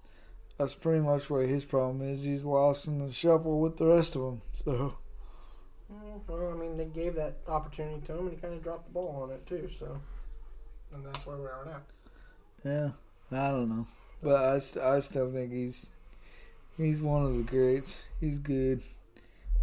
that's 0.58 0.74
pretty 0.74 1.00
much 1.00 1.30
what 1.30 1.46
his 1.46 1.64
problem 1.64 2.02
is. 2.02 2.24
He's 2.24 2.44
lost 2.44 2.88
in 2.88 2.98
the 2.98 3.12
shuffle 3.12 3.60
with 3.60 3.76
the 3.76 3.86
rest 3.86 4.16
of 4.16 4.22
them. 4.22 4.42
So. 4.52 4.96
Mm, 5.92 6.20
Well, 6.26 6.52
I 6.52 6.56
mean, 6.56 6.76
they 6.76 6.84
gave 6.86 7.14
that 7.14 7.38
opportunity 7.46 8.00
to 8.06 8.12
him, 8.12 8.26
and 8.26 8.30
he 8.32 8.36
kind 8.36 8.54
of 8.54 8.62
dropped 8.62 8.86
the 8.86 8.92
ball 8.92 9.22
on 9.22 9.30
it 9.30 9.46
too. 9.46 9.68
So, 9.78 10.00
and 10.92 11.04
that's 11.04 11.26
where 11.26 11.36
we 11.36 11.44
are 11.44 11.64
now. 11.66 11.80
Yeah, 12.64 12.90
I 13.30 13.50
don't 13.50 13.68
know, 13.68 13.86
but 14.22 14.44
I, 14.44 14.58
st- 14.58 14.84
I 14.84 15.00
still 15.00 15.30
think 15.30 15.52
he's 15.52 15.90
he's 16.76 17.02
one 17.02 17.24
of 17.24 17.36
the 17.36 17.42
greats. 17.42 18.02
He's 18.20 18.38
good. 18.38 18.82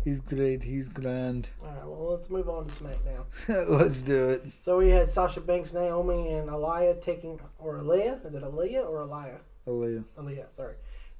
He's 0.05 0.19
great. 0.19 0.61
He's 0.63 0.87
grand. 0.87 1.49
All 1.63 1.67
right, 1.67 1.83
well, 1.83 2.11
let's 2.11 2.29
move 2.29 2.47
on 2.47 2.67
to 2.67 2.73
SmackDown. 2.73 3.25
Let's 3.67 4.03
do 4.03 4.29
it. 4.29 4.45
So 4.59 4.77
we 4.77 4.89
had 4.89 5.09
Sasha 5.09 5.41
Banks, 5.41 5.73
Naomi, 5.73 6.31
and 6.31 6.47
Aliyah 6.47 7.01
taking, 7.01 7.39
or 7.57 7.79
Aliyah? 7.79 8.23
Is 8.23 8.35
it 8.35 8.43
Aliyah 8.43 8.87
or 8.87 8.99
Aliyah? 8.99 9.39
Aaliyah. 9.67 10.03
Aliyah, 10.19 10.55
sorry. 10.55 10.75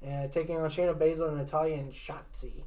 Uh, 0.06 0.28
taking 0.28 0.56
on 0.56 0.70
Shayna 0.70 0.94
Baszler, 0.94 1.30
and 1.30 1.38
Natalya, 1.38 1.74
and 1.74 1.92
Shotzi. 1.92 2.62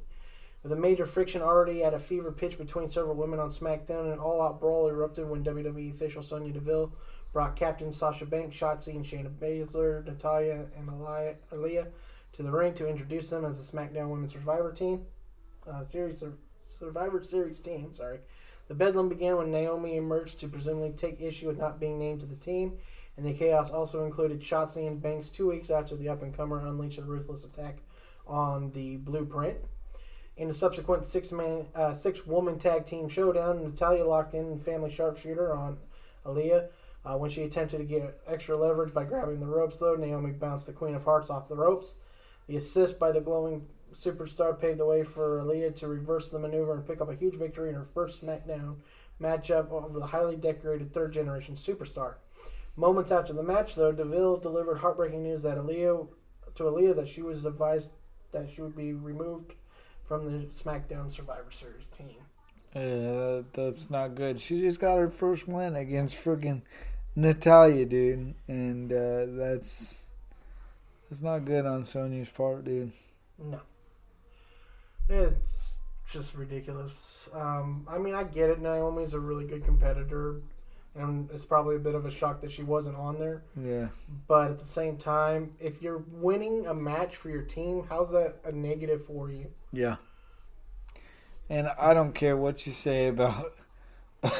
With 0.62 0.72
a 0.72 0.76
major 0.76 1.06
friction 1.06 1.40
already 1.40 1.82
at 1.82 1.94
a 1.94 1.98
fever 1.98 2.30
pitch 2.32 2.58
between 2.58 2.90
several 2.90 3.14
women 3.14 3.38
on 3.38 3.48
SmackDown, 3.48 4.12
an 4.12 4.18
all-out 4.18 4.60
brawl 4.60 4.88
erupted 4.88 5.26
when 5.26 5.42
WWE 5.42 5.90
official 5.94 6.22
Sonya 6.22 6.52
Deville 6.52 6.92
brought 7.32 7.56
Captain 7.56 7.92
Sasha 7.92 8.26
Banks, 8.26 8.56
Shotzi, 8.56 8.94
and 8.94 9.04
Shayna 9.04 9.30
Baszler, 9.30 10.04
Natalya, 10.04 10.66
and 10.76 10.88
Aliyah, 10.88 11.36
Aliyah 11.52 11.86
to 12.32 12.42
the 12.42 12.50
ring 12.50 12.74
to 12.74 12.88
introduce 12.88 13.30
them 13.30 13.44
as 13.44 13.58
the 13.58 13.76
SmackDown 13.76 14.08
Women's 14.08 14.32
Survivor 14.32 14.72
Team, 14.72 15.06
uh, 15.70 15.84
series 15.86 16.24
Survivor 16.60 17.22
Series 17.24 17.60
team. 17.60 17.92
Sorry. 17.92 18.20
The 18.68 18.74
bedlam 18.74 19.08
began 19.08 19.36
when 19.36 19.50
Naomi 19.50 19.96
emerged 19.96 20.38
to 20.40 20.48
presumably 20.48 20.92
take 20.92 21.20
issue 21.20 21.48
with 21.48 21.58
not 21.58 21.80
being 21.80 21.98
named 21.98 22.20
to 22.20 22.26
the 22.26 22.36
team, 22.36 22.78
and 23.16 23.26
the 23.26 23.34
chaos 23.34 23.72
also 23.72 24.04
included 24.04 24.40
Shotzi 24.40 24.86
and 24.86 25.02
Banks 25.02 25.28
two 25.28 25.48
weeks 25.48 25.70
after 25.70 25.96
the 25.96 26.08
up-and-comer 26.08 26.60
unleashed 26.60 27.00
a 27.00 27.02
ruthless 27.02 27.44
attack 27.44 27.78
on 28.26 28.70
the 28.70 28.96
Blueprint. 28.98 29.58
In 30.36 30.48
a 30.48 30.54
subsequent 30.54 31.06
six-man, 31.06 31.66
uh, 31.74 31.92
six-woman 31.92 32.58
tag 32.58 32.86
team 32.86 33.08
showdown, 33.08 33.62
Natalya 33.62 34.04
locked 34.04 34.34
in 34.34 34.58
family 34.60 34.90
sharpshooter 34.90 35.52
on 35.52 35.78
Aliyah. 36.24 36.68
Uh, 37.04 37.16
when 37.16 37.30
she 37.30 37.42
attempted 37.42 37.78
to 37.78 37.84
get 37.84 38.20
extra 38.26 38.56
leverage 38.56 38.92
by 38.92 39.04
grabbing 39.04 39.40
the 39.40 39.46
ropes, 39.46 39.78
though, 39.78 39.94
Naomi 39.94 40.32
bounced 40.32 40.66
the 40.66 40.72
Queen 40.72 40.94
of 40.94 41.04
Hearts 41.04 41.30
off 41.30 41.48
the 41.48 41.56
ropes. 41.56 41.96
The 42.46 42.56
assist 42.56 42.98
by 42.98 43.10
the 43.12 43.20
glowing 43.20 43.66
superstar 43.94 44.58
paved 44.58 44.78
the 44.78 44.86
way 44.86 45.02
for 45.02 45.40
Aliyah 45.40 45.76
to 45.76 45.88
reverse 45.88 46.28
the 46.28 46.38
maneuver 46.38 46.74
and 46.74 46.86
pick 46.86 47.00
up 47.00 47.10
a 47.10 47.16
huge 47.16 47.36
victory 47.36 47.70
in 47.70 47.74
her 47.74 47.88
first 47.94 48.24
SmackDown 48.24 48.76
matchup 49.20 49.70
over 49.70 49.98
the 49.98 50.06
highly 50.06 50.36
decorated 50.36 50.92
third 50.92 51.12
generation 51.12 51.56
superstar. 51.56 52.14
Moments 52.76 53.10
after 53.10 53.32
the 53.32 53.42
match, 53.42 53.74
though, 53.74 53.92
Deville 53.92 54.36
delivered 54.38 54.78
heartbreaking 54.78 55.22
news 55.22 55.42
that 55.42 55.58
Aliyah 55.58 56.06
to 56.54 56.62
Aliyah 56.64 56.96
that 56.96 57.08
she 57.08 57.22
was 57.22 57.44
advised 57.44 57.94
that 58.32 58.48
she 58.50 58.62
would 58.62 58.76
be 58.76 58.92
removed 58.92 59.54
from 60.06 60.24
the 60.24 60.46
SmackDown 60.48 61.10
Survivor 61.10 61.50
Series 61.50 61.90
team. 61.90 62.16
Yeah, 62.74 63.42
that's 63.52 63.90
not 63.90 64.14
good. 64.14 64.40
She 64.40 64.60
just 64.60 64.78
got 64.80 64.98
her 64.98 65.10
first 65.10 65.48
win 65.48 65.74
against 65.74 66.16
friggin' 66.16 66.62
Natalya, 67.16 67.84
dude, 67.84 68.34
and 68.46 68.92
uh, 68.92 69.26
that's 69.28 70.04
that's 71.08 71.22
not 71.22 71.44
good 71.44 71.66
on 71.66 71.84
Sonya's 71.84 72.28
part, 72.28 72.64
dude. 72.64 72.92
No. 73.38 73.60
It's 75.08 75.74
just 76.08 76.34
ridiculous. 76.34 77.28
Um, 77.34 77.86
I 77.88 77.98
mean, 77.98 78.14
I 78.14 78.22
get 78.22 78.50
it. 78.50 78.60
Naomi's 78.60 79.14
a 79.14 79.20
really 79.20 79.44
good 79.44 79.64
competitor, 79.64 80.40
and 80.94 81.28
it's 81.32 81.44
probably 81.44 81.74
a 81.74 81.80
bit 81.80 81.96
of 81.96 82.06
a 82.06 82.10
shock 82.10 82.40
that 82.42 82.52
she 82.52 82.62
wasn't 82.62 82.96
on 82.96 83.18
there. 83.18 83.42
Yeah. 83.60 83.88
But 84.28 84.52
at 84.52 84.58
the 84.60 84.66
same 84.66 84.96
time, 84.96 85.52
if 85.58 85.82
you're 85.82 86.04
winning 86.12 86.68
a 86.68 86.74
match 86.74 87.16
for 87.16 87.28
your 87.30 87.42
team, 87.42 87.84
how's 87.88 88.12
that 88.12 88.36
a 88.44 88.52
negative 88.52 89.04
for 89.04 89.30
you? 89.30 89.50
Yeah. 89.72 89.96
And 91.50 91.68
I 91.78 91.92
don't 91.94 92.14
care 92.14 92.36
what 92.36 92.64
you 92.64 92.72
say 92.72 93.08
about 93.08 93.52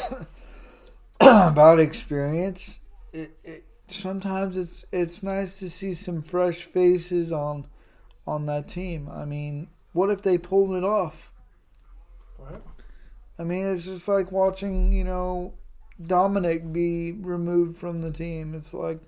about 1.21 1.81
experience. 1.81 2.79
It, 3.13 3.33
it, 3.43 3.65
sometimes 3.89 4.57
it's 4.57 4.85
it's 4.93 5.21
nice 5.21 5.59
to 5.59 5.69
see 5.69 5.93
some 5.93 6.23
fresh 6.23 6.63
faces 6.63 7.33
on 7.33 7.67
on 8.29 8.47
that 8.47 8.69
team. 8.69 9.09
I 9.13 9.25
mean, 9.25 9.67
what 9.93 10.09
if 10.11 10.23
they 10.23 10.39
pulled 10.39 10.77
it 10.77 10.85
off? 10.85 11.33
Right. 12.39 12.63
I 13.41 13.43
mean, 13.43 13.67
it's 13.67 13.87
just 13.87 14.07
like 14.07 14.31
watching, 14.31 14.93
you 14.93 15.03
know, 15.03 15.55
Dominic 16.01 16.73
be 16.73 17.13
removed 17.13 17.77
from 17.77 18.03
the 18.03 18.13
team. 18.13 18.55
It's 18.55 18.73
like, 18.73 19.01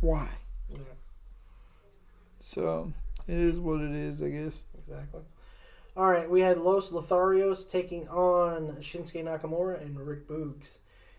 why? 0.00 0.30
Yeah. 0.70 0.78
So 2.40 2.92
it 3.28 3.36
is 3.36 3.58
what 3.58 3.80
it 3.80 3.92
is, 3.92 4.22
I 4.22 4.30
guess. 4.30 4.64
Exactly. 4.78 5.20
All 5.96 6.10
right, 6.10 6.28
we 6.28 6.40
had 6.40 6.58
Los 6.58 6.90
Lotharios 6.90 7.70
taking 7.70 8.08
on 8.08 8.78
Shinsuke 8.80 9.22
Nakamura 9.22 9.80
and 9.80 9.96
Rick 9.96 10.26
Boogs. 10.26 10.78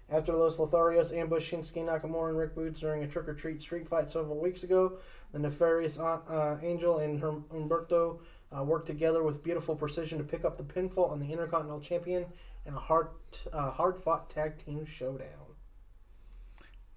After 0.10 0.34
Los 0.34 0.58
Lotharios 0.58 1.16
ambushed 1.16 1.50
Shinsuke 1.50 1.86
Nakamura 1.86 2.28
and 2.28 2.38
Rick 2.38 2.56
Boogs 2.56 2.82
during 2.82 3.02
a 3.02 3.08
trick 3.08 3.30
or 3.30 3.34
treat 3.34 3.62
street 3.62 3.88
fight 3.88 4.10
several 4.10 4.38
weeks 4.38 4.64
ago, 4.64 4.98
the 5.32 5.40
nefarious 5.40 5.98
uh, 5.98 6.20
uh, 6.28 6.58
Angel 6.62 6.98
and 6.98 7.22
Humberto 7.22 8.20
uh, 8.52 8.64
worked 8.64 8.88
together 8.88 9.24
with 9.24 9.42
beautiful 9.42 9.78
precision 9.78 10.18
to 10.18 10.26
pick 10.26 10.44
up 10.44 10.58
the 10.58 10.64
pinfall 10.64 11.10
on 11.10 11.22
the 11.22 11.32
Intercontinental 11.32 11.80
Champion 11.80 12.26
in 12.66 12.74
a 12.74 12.80
hard, 12.80 13.08
uh, 13.54 13.72
hard 13.72 14.04
fought 14.04 14.30
tag 14.30 14.58
team 14.58 14.86
showdown. 14.86 15.56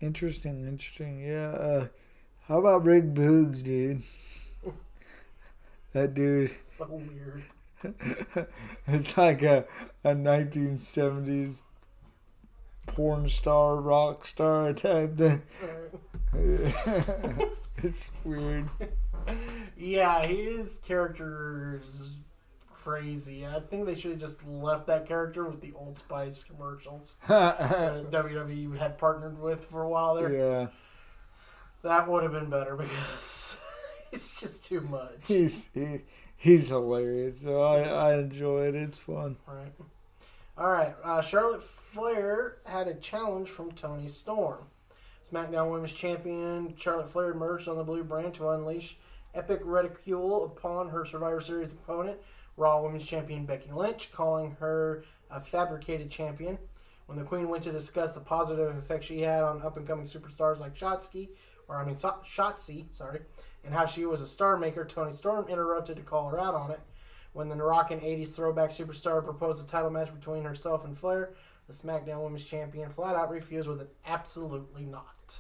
Interesting, 0.01 0.67
interesting. 0.67 1.21
Yeah. 1.21 1.51
Uh, 1.51 1.87
how 2.49 2.59
about 2.59 2.85
Rick 2.85 3.15
Boogs, 3.15 3.63
dude? 3.63 4.03
that 5.93 6.15
dude. 6.15 6.51
So 6.51 6.87
weird. 6.91 7.45
it's 8.87 9.17
like 9.17 9.43
a, 9.43 9.65
a 10.05 10.15
1970s 10.15 11.63
porn 12.87 13.29
star, 13.29 13.81
rock 13.81 14.27
star 14.27 14.73
type 14.73 15.17
thing. 15.17 15.43
it's 17.83 18.11
weird. 18.25 18.69
Yeah, 19.77 20.27
his 20.27 20.79
character 20.79 21.83
is 21.87 22.09
crazy. 22.89 23.47
I 23.47 23.61
think 23.61 23.87
they 23.87 23.95
should 23.95 24.13
have 24.13 24.21
just 24.21 24.47
left 24.47 24.87
that 24.87 25.07
character 25.07 25.45
with 25.45 25.61
the 25.61 25.73
Old 25.75 25.99
Spice 25.99 26.43
commercials 26.43 27.19
that 27.29 28.11
WWE 28.11 28.77
had 28.79 28.99
partnered 28.99 29.39
with 29.39 29.65
for 29.65 29.83
a 29.83 29.89
while 29.89 30.15
there. 30.15 30.33
Yeah. 30.33 30.67
That 31.83 32.09
would 32.09 32.23
have 32.23 32.33
been 32.33 32.51
better 32.51 32.77
because 32.77 33.59
it's 34.13 34.41
just 34.41 34.65
too 34.65 34.81
much. 34.81 35.19
He's 35.27 35.69
he, 35.75 36.01
he's 36.39 36.69
hilarious. 36.69 37.43
So 37.43 37.61
I, 37.61 37.83
I 37.83 38.15
enjoy 38.19 38.69
it. 38.69 38.75
It's 38.75 38.99
fun. 38.99 39.37
Right. 39.47 39.73
All 40.57 40.71
right. 40.71 40.95
Uh, 41.05 41.21
Charlotte 41.21 41.63
Flair 41.63 42.57
had 42.65 42.89
a 42.89 42.95
challenge 42.95 43.51
from 43.51 43.73
Toni 43.73 44.09
Storm. 44.09 44.65
SmackDown 45.31 45.71
Women's 45.71 45.93
Champion 45.93 46.75
Charlotte 46.79 47.11
Flair 47.11 47.33
emerged 47.33 47.69
on 47.69 47.77
the 47.77 47.85
blue 47.85 48.03
brand 48.03 48.33
to 48.35 48.49
unleash 48.49 48.97
epic 49.35 49.61
ridicule 49.63 50.47
upon 50.47 50.89
her 50.89 51.05
Survivor 51.05 51.41
Series 51.41 51.73
opponent, 51.73 52.19
Raw 52.57 52.83
Women's 52.83 53.07
Champion 53.07 53.45
Becky 53.45 53.71
Lynch, 53.71 54.11
calling 54.11 54.57
her 54.59 55.05
a 55.31 55.41
fabricated 55.41 56.11
champion. 56.11 56.59
When 57.07 57.19
the 57.19 57.25
Queen 57.25 57.49
went 57.49 57.63
to 57.65 57.73
discuss 57.73 58.13
the 58.13 58.21
positive 58.21 58.77
effect 58.77 59.05
she 59.05 59.21
had 59.21 59.43
on 59.43 59.63
up 59.63 59.77
and 59.77 59.87
coming 59.87 60.07
superstars 60.07 60.59
like 60.59 60.75
Shotzi, 60.75 61.29
or 61.69 61.77
I 61.77 61.85
mean 61.85 61.95
Shotzi, 61.95 62.87
sorry, 62.93 63.21
and 63.65 63.75
how 63.75 63.87
she 63.87 64.07
was 64.07 64.21
a 64.21 64.27
star 64.29 64.57
maker, 64.57 64.85
Toni 64.85 65.13
Storm 65.13 65.47
interrupted 65.49 65.97
to 65.97 66.03
call 66.03 66.29
her 66.29 66.41
out 66.41 66.55
on 66.55 66.71
it. 66.71 66.81
When 67.33 67.49
the 67.49 67.57
rockin' 67.57 68.01
80s 68.01 68.35
throwback 68.35 68.71
superstar 68.71 69.23
proposed 69.23 69.63
a 69.63 69.67
title 69.67 69.91
match 69.91 70.13
between 70.13 70.45
herself 70.45 70.85
and 70.85 70.99
Flair, 70.99 71.35
the 71.67 71.75
SmackDown 71.75 72.23
Women's 72.23 72.47
Champion 72.47 72.89
flat 72.89 73.15
out 73.15 73.31
refused 73.31 73.69
with 73.69 73.83
an 73.83 73.89
absolutely 74.07 74.85
not. 74.85 75.39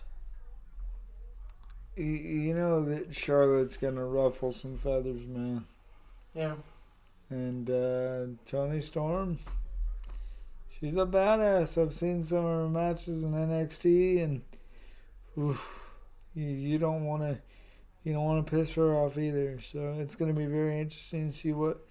You, 1.96 2.54
know 2.54 2.84
that 2.84 3.16
Charlotte's 3.16 3.76
gonna 3.76 4.04
ruffle 4.04 4.52
some 4.52 4.76
feathers, 4.76 5.26
man. 5.26 5.64
Yeah. 6.34 6.54
And 7.30 7.68
uh, 7.68 8.26
Toni 8.44 8.80
Storm, 8.80 9.38
she's 10.68 10.94
a 10.94 11.06
badass. 11.06 11.80
I've 11.80 11.94
seen 11.94 12.22
some 12.22 12.44
of 12.44 12.44
her 12.44 12.68
matches 12.68 13.24
in 13.24 13.32
NXT, 13.32 14.22
and 14.22 14.42
oof, 15.36 15.90
you, 16.34 16.46
you 16.46 16.78
don't 16.78 17.04
want 17.04 17.22
to 17.22 17.38
you 18.04 18.12
don't 18.12 18.24
want 18.24 18.44
to 18.44 18.50
piss 18.50 18.74
her 18.74 18.94
off 18.94 19.18
either. 19.18 19.60
So 19.60 19.96
it's 19.98 20.16
going 20.16 20.32
to 20.32 20.38
be 20.38 20.46
very 20.46 20.80
interesting 20.80 21.30
to 21.30 21.36
see 21.36 21.52
what 21.52 21.86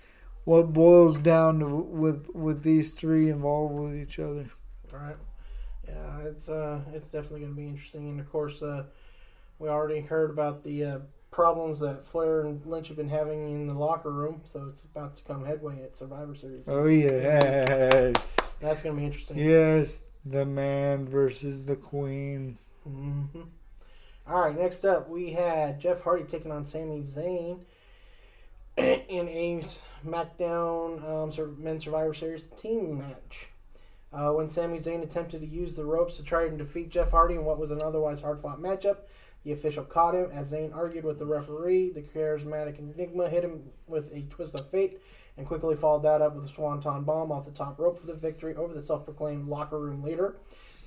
what 0.45 0.71
boils 0.71 1.19
down 1.19 1.59
to 1.59 1.67
with 1.67 2.29
with 2.33 2.63
these 2.63 2.93
three 2.95 3.29
involved 3.29 3.75
with 3.75 3.95
each 3.95 4.19
other. 4.19 4.49
All 4.93 4.99
right. 4.99 5.17
Yeah, 5.87 6.19
it's 6.21 6.49
uh 6.49 6.81
it's 6.93 7.07
definitely 7.07 7.41
going 7.41 7.51
to 7.53 7.61
be 7.61 7.67
interesting, 7.67 8.09
and 8.09 8.19
of 8.19 8.29
course, 8.31 8.61
uh, 8.61 8.83
we 9.59 9.69
already 9.69 10.01
heard 10.01 10.29
about 10.29 10.63
the 10.63 10.83
uh, 10.83 10.99
problems 11.31 11.79
that 11.79 12.05
Flair 12.05 12.41
and 12.41 12.65
Lynch 12.65 12.89
have 12.89 12.97
been 12.97 13.09
having 13.09 13.49
in 13.49 13.67
the 13.67 13.73
locker 13.73 14.11
room, 14.11 14.41
so 14.43 14.67
it's 14.69 14.83
about 14.83 15.15
to 15.15 15.23
come 15.23 15.45
headway 15.45 15.81
at 15.83 15.95
Survivor 15.95 16.35
Series. 16.35 16.67
Oh 16.67 16.85
yes, 16.87 18.57
that's 18.61 18.81
going 18.81 18.95
to 18.95 18.99
be 18.99 19.05
interesting. 19.05 19.37
Yes, 19.37 20.03
the 20.25 20.45
man 20.45 21.07
versus 21.07 21.63
the 21.65 21.75
queen. 21.75 22.57
Mm-hmm. 22.87 23.41
All 24.29 24.41
right, 24.41 24.59
next 24.59 24.83
up 24.83 25.07
we 25.07 25.31
had 25.31 25.79
Jeff 25.79 26.01
Hardy 26.01 26.25
taking 26.25 26.51
on 26.51 26.65
Sami 26.65 27.01
Zayn 27.01 27.59
in 28.77 29.29
a 29.29 29.63
SmackDown 30.05 31.01
um, 31.09 31.55
Men's 31.63 31.85
Survivor 31.85 32.13
Series 32.13 32.47
team 32.47 32.97
match. 32.97 33.47
Uh, 34.11 34.31
when 34.31 34.49
Sami 34.49 34.79
Zayn 34.79 35.01
attempted 35.01 35.39
to 35.39 35.47
use 35.47 35.77
the 35.77 35.85
ropes 35.85 36.17
to 36.17 36.23
try 36.23 36.43
and 36.43 36.57
defeat 36.57 36.89
Jeff 36.89 37.11
Hardy 37.11 37.35
in 37.35 37.45
what 37.45 37.57
was 37.57 37.71
an 37.71 37.81
otherwise 37.81 38.19
hard 38.19 38.41
fought 38.41 38.61
matchup, 38.61 38.97
the 39.45 39.53
official 39.53 39.85
caught 39.85 40.13
him 40.13 40.29
as 40.33 40.51
Zayn 40.51 40.75
argued 40.75 41.05
with 41.05 41.19
the 41.19 41.25
referee. 41.25 41.91
The 41.91 42.01
charismatic 42.01 42.79
Enigma 42.79 43.29
hit 43.29 43.45
him 43.45 43.63
with 43.87 44.11
a 44.11 44.23
twist 44.23 44.55
of 44.55 44.69
fate 44.69 44.99
and 45.37 45.47
quickly 45.47 45.77
followed 45.77 46.03
that 46.03 46.21
up 46.21 46.35
with 46.35 46.43
a 46.43 46.49
swanton 46.49 47.05
bomb 47.05 47.31
off 47.31 47.45
the 47.45 47.51
top 47.51 47.79
rope 47.79 47.97
for 47.97 48.07
the 48.07 48.13
victory 48.13 48.55
over 48.55 48.73
the 48.73 48.81
self 48.81 49.05
proclaimed 49.05 49.47
locker 49.47 49.79
room 49.79 50.03
leader. 50.03 50.35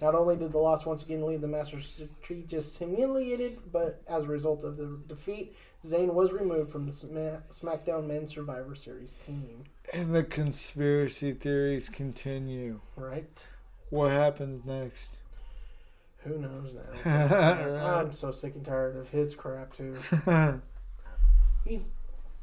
Not 0.00 0.14
only 0.14 0.36
did 0.36 0.52
the 0.52 0.58
loss 0.58 0.86
once 0.86 1.02
again 1.02 1.26
leave 1.26 1.40
the 1.42 1.48
Masters 1.48 2.00
Tree 2.22 2.44
just 2.48 2.78
humiliated, 2.78 3.58
but 3.70 4.02
as 4.08 4.24
a 4.24 4.28
result 4.28 4.64
of 4.64 4.76
the 4.76 4.98
defeat, 5.06 5.54
Zayn 5.84 6.12
was 6.14 6.32
removed 6.32 6.70
from 6.70 6.84
the 6.86 6.92
SmackDown 6.92 8.06
Men's 8.06 8.30
Survivor 8.30 8.74
Series 8.74 9.14
team. 9.14 9.64
And 9.92 10.14
the 10.14 10.22
conspiracy 10.24 11.32
theories 11.32 11.88
continue. 11.88 12.80
right? 12.96 13.46
What 13.90 14.12
happens 14.12 14.64
next? 14.64 15.16
Who 16.24 16.38
knows 16.38 16.72
now? 17.04 17.98
I'm 18.00 18.12
so 18.12 18.30
sick 18.30 18.54
and 18.54 18.64
tired 18.64 18.96
of 18.96 19.08
his 19.08 19.34
crap 19.34 19.72
too. 19.74 19.96
He's 21.64 21.90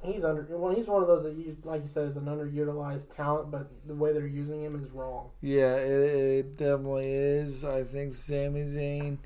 he's 0.07 0.23
under 0.23 0.45
well, 0.57 0.73
he's 0.73 0.87
one 0.87 1.01
of 1.01 1.07
those 1.07 1.23
that 1.23 1.35
you 1.35 1.57
like 1.63 1.81
you 1.81 1.87
said 1.87 2.07
is 2.07 2.17
an 2.17 2.25
underutilized 2.25 3.15
talent, 3.15 3.51
but 3.51 3.69
the 3.85 3.95
way 3.95 4.13
they're 4.13 4.27
using 4.27 4.63
him 4.63 4.81
is 4.81 4.89
wrong. 4.91 5.29
Yeah, 5.41 5.75
it, 5.75 5.89
it 5.89 6.57
definitely 6.57 7.11
is. 7.11 7.63
I 7.63 7.83
think 7.83 8.15
Sami 8.15 8.63
Zayn, 8.63 9.19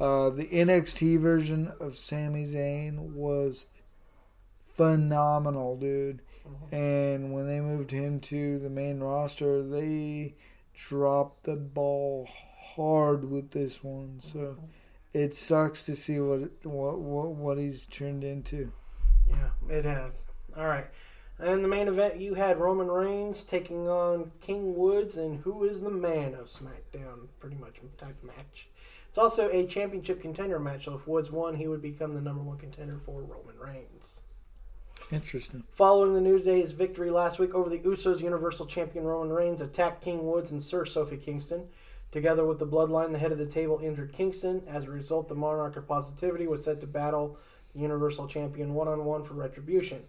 uh, 0.00 0.30
the 0.30 0.46
NXT 0.46 1.20
version 1.20 1.72
of 1.80 1.96
Sami 1.96 2.44
Zayn 2.44 3.12
was 3.12 3.66
phenomenal, 4.66 5.76
dude. 5.76 6.22
And 6.70 7.32
when 7.32 7.46
they 7.46 7.60
moved 7.60 7.90
him 7.90 8.18
to 8.20 8.58
the 8.58 8.70
main 8.70 9.00
roster, 9.00 9.62
they 9.62 10.34
dropped 10.74 11.44
the 11.44 11.56
ball 11.56 12.28
hard 12.74 13.30
with 13.30 13.50
this 13.50 13.84
one. 13.84 14.20
So 14.20 14.56
it 15.12 15.34
sucks 15.34 15.84
to 15.86 15.96
see 15.96 16.18
what 16.18 16.64
what 16.64 16.98
what, 16.98 17.28
what 17.30 17.58
he's 17.58 17.86
turned 17.86 18.24
into. 18.24 18.72
Yeah, 19.28 19.48
it 19.68 19.84
has. 19.84 20.26
All 20.56 20.66
right. 20.66 20.86
And 21.38 21.64
the 21.64 21.68
main 21.68 21.88
event, 21.88 22.20
you 22.20 22.34
had 22.34 22.58
Roman 22.58 22.88
Reigns 22.88 23.42
taking 23.42 23.88
on 23.88 24.30
King 24.40 24.76
Woods, 24.76 25.16
and 25.16 25.40
who 25.40 25.64
is 25.64 25.80
the 25.80 25.90
man 25.90 26.34
of 26.34 26.46
SmackDown? 26.46 27.28
Pretty 27.40 27.56
much 27.56 27.80
type 27.98 28.22
match. 28.22 28.68
It's 29.08 29.18
also 29.18 29.50
a 29.50 29.66
championship 29.66 30.20
contender 30.20 30.58
match, 30.58 30.84
so 30.84 30.94
if 30.94 31.06
Woods 31.06 31.30
won, 31.30 31.56
he 31.56 31.68
would 31.68 31.82
become 31.82 32.14
the 32.14 32.20
number 32.20 32.42
one 32.42 32.58
contender 32.58 32.98
for 33.04 33.20
Roman 33.22 33.58
Reigns. 33.58 34.22
Interesting. 35.10 35.64
Following 35.72 36.14
the 36.14 36.20
New 36.20 36.38
Day's 36.38 36.72
victory 36.72 37.10
last 37.10 37.38
week 37.38 37.54
over 37.54 37.68
the 37.68 37.80
Usos, 37.80 38.20
Universal 38.20 38.66
Champion 38.66 39.04
Roman 39.04 39.32
Reigns 39.34 39.60
attacked 39.60 40.02
King 40.02 40.24
Woods 40.24 40.52
and 40.52 40.62
Sir 40.62 40.84
Kofi 40.84 41.20
Kingston. 41.20 41.68
Together 42.12 42.44
with 42.44 42.58
the 42.58 42.66
Bloodline, 42.66 43.12
the 43.12 43.18
head 43.18 43.32
of 43.32 43.38
the 43.38 43.46
table 43.46 43.80
injured 43.82 44.12
Kingston. 44.12 44.62
As 44.68 44.84
a 44.84 44.90
result, 44.90 45.28
the 45.28 45.34
Monarch 45.34 45.76
of 45.76 45.88
Positivity 45.88 46.46
was 46.46 46.64
set 46.64 46.80
to 46.80 46.86
battle 46.86 47.38
Universal 47.74 48.28
Champion 48.28 48.74
one 48.74 48.88
on 48.88 49.04
one 49.04 49.24
for 49.24 49.34
retribution. 49.34 50.02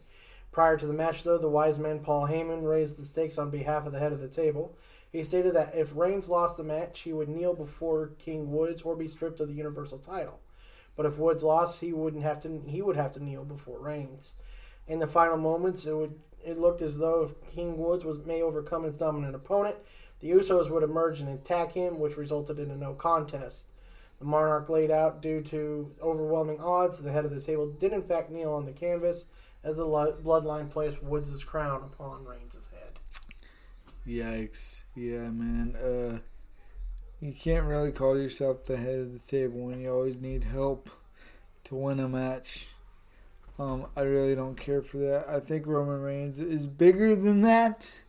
Prior 0.52 0.78
to 0.78 0.86
the 0.86 0.94
match, 0.94 1.24
though, 1.24 1.38
the 1.38 1.50
wise 1.50 1.80
man 1.80 2.00
Paul 2.00 2.28
Heyman 2.28 2.68
raised 2.68 2.98
the 2.98 3.06
stakes 3.06 3.38
on 3.38 3.50
behalf 3.50 3.86
of 3.86 3.92
the 3.92 4.00
head 4.00 4.14
of 4.14 4.22
the 4.22 4.28
table. 4.28 4.78
He 5.12 5.24
stated 5.24 5.54
that 5.56 5.76
if 5.76 5.96
Reigns 5.96 6.30
lost 6.30 6.58
the 6.58 6.64
match, 6.64 7.02
he 7.02 7.14
would 7.14 7.30
kneel 7.30 7.54
before 7.54 8.12
King 8.20 8.52
Woods 8.52 8.82
or 8.84 8.96
be 8.96 9.08
stripped 9.08 9.40
of 9.40 9.48
the 9.48 9.54
Universal 9.54 10.00
title. 10.00 10.40
But 10.96 11.06
if 11.06 11.18
Woods 11.18 11.44
lost, 11.44 11.80
he 11.80 11.92
wouldn't 11.92 12.24
have 12.24 12.40
to. 12.42 12.62
He 12.68 12.82
would 12.82 12.96
have 12.96 13.14
to 13.14 13.24
kneel 13.24 13.44
before 13.44 13.80
Reigns. 13.80 14.36
In 14.88 15.00
the 15.00 15.08
final 15.08 15.38
moments, 15.38 15.86
it 15.86 15.94
would 15.94 16.20
it 16.46 16.60
looked 16.60 16.82
as 16.82 17.00
though 17.00 17.24
if 17.24 17.54
King 17.56 17.78
Woods 17.78 18.06
was 18.06 18.26
may 18.26 18.42
overcome 18.42 18.84
his 18.84 18.98
dominant 18.98 19.34
opponent, 19.34 19.78
the 20.20 20.32
Usos 20.32 20.70
would 20.70 20.84
emerge 20.84 21.20
and 21.22 21.30
attack 21.30 21.72
him, 21.72 22.00
which 22.00 22.18
resulted 22.18 22.60
in 22.60 22.70
a 22.70 22.76
no 22.76 22.94
contest. 22.94 23.68
The 24.24 24.30
Monarch 24.30 24.70
laid 24.70 24.90
out 24.90 25.22
due 25.22 25.42
to 25.42 25.92
overwhelming 26.02 26.62
odds. 26.62 27.04
The 27.04 27.12
head 27.12 27.26
of 27.26 27.36
the 27.36 27.42
table 27.42 27.68
did 27.68 27.92
in 27.92 28.02
fact 28.02 28.32
kneel 28.32 28.54
on 28.54 28.64
the 28.64 28.72
canvas 28.72 29.26
as 29.66 29.76
the 29.76 29.86
bloodline 29.86 30.70
placed 30.70 31.04
Woods' 31.04 31.44
crown 31.44 31.84
upon 31.84 32.24
Reigns' 32.24 32.70
head. 32.72 33.00
Yikes. 34.08 34.86
Yeah, 34.96 35.30
man. 35.30 35.76
Uh, 35.76 36.20
you 37.20 37.34
can't 37.34 37.66
really 37.66 37.92
call 37.92 38.18
yourself 38.18 38.64
the 38.64 38.78
head 38.78 38.96
of 38.98 39.12
the 39.12 39.20
table 39.20 39.60
when 39.60 39.82
you 39.82 39.92
always 39.92 40.22
need 40.22 40.46
help 40.46 40.90
to 41.66 41.76
win 41.76 42.00
a 42.00 42.08
match. 42.08 42.68
Um, 43.60 43.88
I 43.98 44.04
really 44.04 44.36
don't 44.36 44.56
care 44.56 44.82
for 44.82 45.00
that. 45.00 45.28
I 45.28 45.42
think 45.42 45.68
Roman 45.68 46.00
Reigns 46.00 46.40
is 46.40 46.66
bigger 46.66 47.14
than 47.14 47.42
that, 47.42 48.04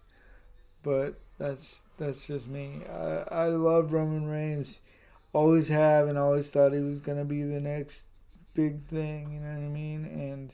but 0.84 1.18
that's 1.38 1.82
that's 1.98 2.28
just 2.28 2.46
me. 2.46 2.82
I, 2.88 3.24
I 3.32 3.48
love 3.48 3.92
Roman 3.92 4.28
Reigns. 4.28 4.78
Always 5.34 5.68
have 5.68 6.08
and 6.08 6.16
always 6.16 6.50
thought 6.50 6.72
he 6.72 6.80
was 6.80 7.00
gonna 7.00 7.24
be 7.24 7.42
the 7.42 7.60
next 7.60 8.06
big 8.54 8.86
thing. 8.86 9.32
You 9.32 9.40
know 9.40 9.48
what 9.48 9.66
I 9.66 9.68
mean? 9.68 10.04
And 10.06 10.52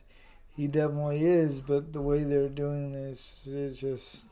he 0.57 0.67
definitely 0.67 1.25
is. 1.25 1.61
But 1.61 1.93
the 1.93 2.03
way 2.03 2.25
they're 2.25 2.49
doing 2.49 2.93
this 2.93 3.47
is 3.47 3.79
just 3.79 4.27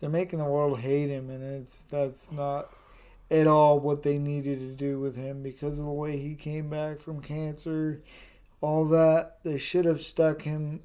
they're 0.00 0.10
making 0.10 0.38
the 0.38 0.44
world 0.44 0.80
hate 0.80 1.08
him, 1.08 1.30
and 1.30 1.42
it's 1.42 1.84
that's 1.84 2.30
not 2.30 2.72
at 3.30 3.46
all 3.46 3.78
what 3.78 4.02
they 4.02 4.18
needed 4.18 4.58
to 4.60 4.72
do 4.72 4.98
with 4.98 5.16
him 5.16 5.42
because 5.42 5.78
of 5.78 5.84
the 5.84 5.90
way 5.90 6.16
he 6.18 6.34
came 6.34 6.68
back 6.70 7.00
from 7.00 7.20
cancer, 7.20 8.02
all 8.60 8.86
that. 8.86 9.38
They 9.44 9.58
should 9.58 9.84
have 9.84 10.00
stuck 10.00 10.42
him 10.42 10.80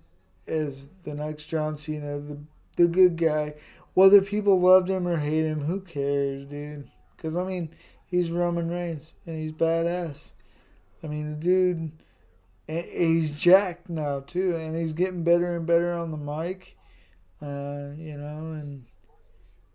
as 0.47 0.89
the 1.03 1.15
next 1.15 1.45
John 1.45 1.77
Cena, 1.77 2.19
the 2.19 2.39
the 2.75 2.87
good 2.87 3.17
guy. 3.17 3.55
Whether 3.93 4.21
people 4.21 4.59
loved 4.59 4.89
him 4.89 5.07
or 5.07 5.17
hate 5.17 5.45
him, 5.45 5.61
who 5.61 5.79
cares, 5.81 6.45
dude? 6.45 6.89
Because 7.15 7.37
I 7.37 7.43
mean, 7.43 7.69
he's 8.13 8.29
Roman 8.29 8.69
Reigns 8.69 9.15
and 9.25 9.35
he's 9.35 9.51
badass. 9.51 10.33
I 11.03 11.07
mean, 11.07 11.31
the 11.31 11.35
dude, 11.35 11.91
he's 12.67 13.31
jacked 13.31 13.89
now 13.89 14.19
too, 14.19 14.55
and 14.55 14.75
he's 14.75 14.93
getting 14.93 15.23
better 15.23 15.55
and 15.55 15.65
better 15.65 15.93
on 15.93 16.11
the 16.11 16.17
mic. 16.17 16.77
Uh, 17.41 17.89
you 17.97 18.15
know, 18.15 18.53
and 18.53 18.85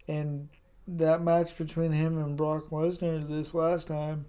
and 0.06 0.48
that 0.86 1.20
match 1.20 1.58
between 1.58 1.90
him 1.90 2.16
and 2.16 2.36
Brock 2.36 2.70
Lesnar 2.70 3.28
this 3.28 3.54
last 3.54 3.88
time 3.88 4.26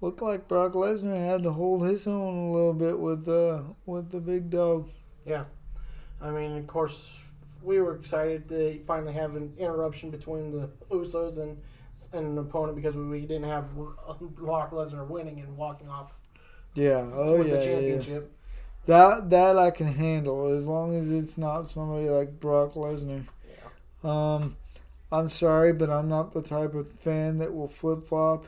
looked 0.00 0.22
like 0.22 0.46
Brock 0.46 0.72
Lesnar 0.72 1.16
had 1.16 1.42
to 1.42 1.50
hold 1.50 1.84
his 1.84 2.06
own 2.06 2.48
a 2.48 2.52
little 2.52 2.72
bit 2.72 2.98
with 2.98 3.28
uh 3.28 3.62
with 3.86 4.10
the 4.10 4.20
big 4.20 4.50
dog. 4.50 4.88
Yeah, 5.26 5.44
I 6.22 6.30
mean, 6.30 6.56
of 6.56 6.66
course, 6.68 7.10
we 7.60 7.80
were 7.80 7.96
excited 7.96 8.48
to 8.50 8.78
finally 8.86 9.14
have 9.14 9.34
an 9.34 9.52
interruption 9.58 10.10
between 10.10 10.52
the 10.52 10.70
Usos 10.92 11.38
and 11.38 11.60
an 12.12 12.38
opponent 12.38 12.76
because 12.76 12.94
we 12.96 13.22
didn't 13.22 13.44
have 13.44 13.74
Brock 14.36 14.70
Lesnar 14.72 15.06
winning 15.06 15.40
and 15.40 15.56
walking 15.56 15.88
off 15.88 16.18
Yeah, 16.74 17.08
oh 17.12 17.38
with 17.38 17.48
yeah, 17.48 17.54
the 17.54 17.60
yeah, 17.60 17.70
yeah. 17.70 17.74
championship. 17.80 18.32
That 18.86 19.30
that 19.30 19.58
I 19.58 19.70
can 19.70 19.88
handle 19.88 20.46
as 20.48 20.66
long 20.66 20.96
as 20.96 21.12
it's 21.12 21.36
not 21.36 21.68
somebody 21.68 22.08
like 22.08 22.40
Brock 22.40 22.72
Lesnar. 22.74 23.24
Yeah. 24.04 24.34
Um, 24.34 24.56
I'm 25.12 25.28
sorry, 25.28 25.72
but 25.72 25.90
I'm 25.90 26.08
not 26.08 26.32
the 26.32 26.42
type 26.42 26.74
of 26.74 26.90
fan 27.00 27.38
that 27.38 27.54
will 27.54 27.68
flip 27.68 28.04
flop 28.04 28.46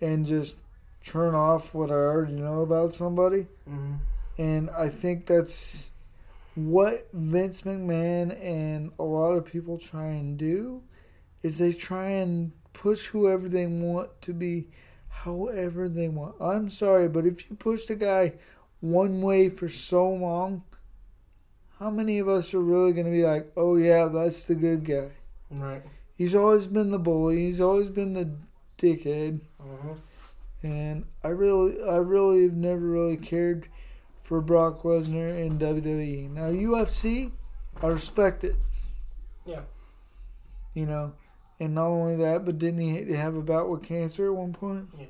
and 0.00 0.24
just 0.26 0.56
turn 1.04 1.34
off 1.34 1.74
what 1.74 1.90
I 1.90 1.94
already 1.94 2.34
know 2.34 2.62
about 2.62 2.94
somebody. 2.94 3.46
Mhm. 3.68 3.98
And 4.38 4.70
I 4.70 4.88
think 4.88 5.26
that's 5.26 5.90
what 6.54 7.08
Vince 7.12 7.62
McMahon 7.62 8.36
and 8.42 8.92
a 8.98 9.02
lot 9.04 9.32
of 9.36 9.44
people 9.44 9.78
try 9.78 10.06
and 10.08 10.36
do 10.38 10.82
is 11.42 11.58
they 11.58 11.72
try 11.72 12.08
and 12.08 12.52
push 12.72 13.06
whoever 13.08 13.48
they 13.48 13.66
want 13.66 14.20
to 14.22 14.32
be 14.32 14.68
however 15.08 15.88
they 15.88 16.08
want. 16.08 16.34
I'm 16.40 16.68
sorry, 16.70 17.08
but 17.08 17.26
if 17.26 17.48
you 17.48 17.56
push 17.56 17.84
the 17.84 17.96
guy 17.96 18.34
one 18.80 19.20
way 19.20 19.48
for 19.48 19.68
so 19.68 20.08
long, 20.08 20.64
how 21.78 21.90
many 21.90 22.18
of 22.18 22.28
us 22.28 22.54
are 22.54 22.60
really 22.60 22.92
going 22.92 23.06
to 23.06 23.12
be 23.12 23.24
like, 23.24 23.52
"Oh 23.56 23.76
yeah, 23.76 24.06
that's 24.06 24.42
the 24.42 24.54
good 24.54 24.84
guy." 24.84 25.10
Right. 25.50 25.82
He's 26.14 26.34
always 26.34 26.66
been 26.66 26.90
the 26.90 26.98
bully. 26.98 27.44
He's 27.46 27.60
always 27.60 27.90
been 27.90 28.12
the 28.12 28.30
dickhead. 28.78 29.40
Mhm. 29.60 29.98
And 30.62 31.04
I 31.24 31.28
really, 31.28 31.82
I 31.82 31.96
really 31.96 32.44
have 32.44 32.54
never 32.56 32.80
really 32.80 33.16
cared 33.16 33.68
for 34.22 34.40
Brock 34.40 34.82
Lesnar 34.82 35.36
in 35.44 35.58
WWE. 35.58 36.28
Now 36.28 36.46
UFC, 36.46 37.32
I 37.82 37.88
respect 37.88 38.44
it. 38.44 38.54
Yeah. 39.44 39.62
You 40.74 40.86
know, 40.86 41.12
and 41.62 41.76
not 41.76 41.86
only 41.86 42.16
that, 42.16 42.44
but 42.44 42.58
didn't 42.58 42.80
he 42.80 43.12
have 43.12 43.36
a 43.36 43.40
bout 43.40 43.68
with 43.68 43.84
cancer 43.84 44.26
at 44.26 44.34
one 44.34 44.52
point? 44.52 44.88
Yeah, 44.98 45.06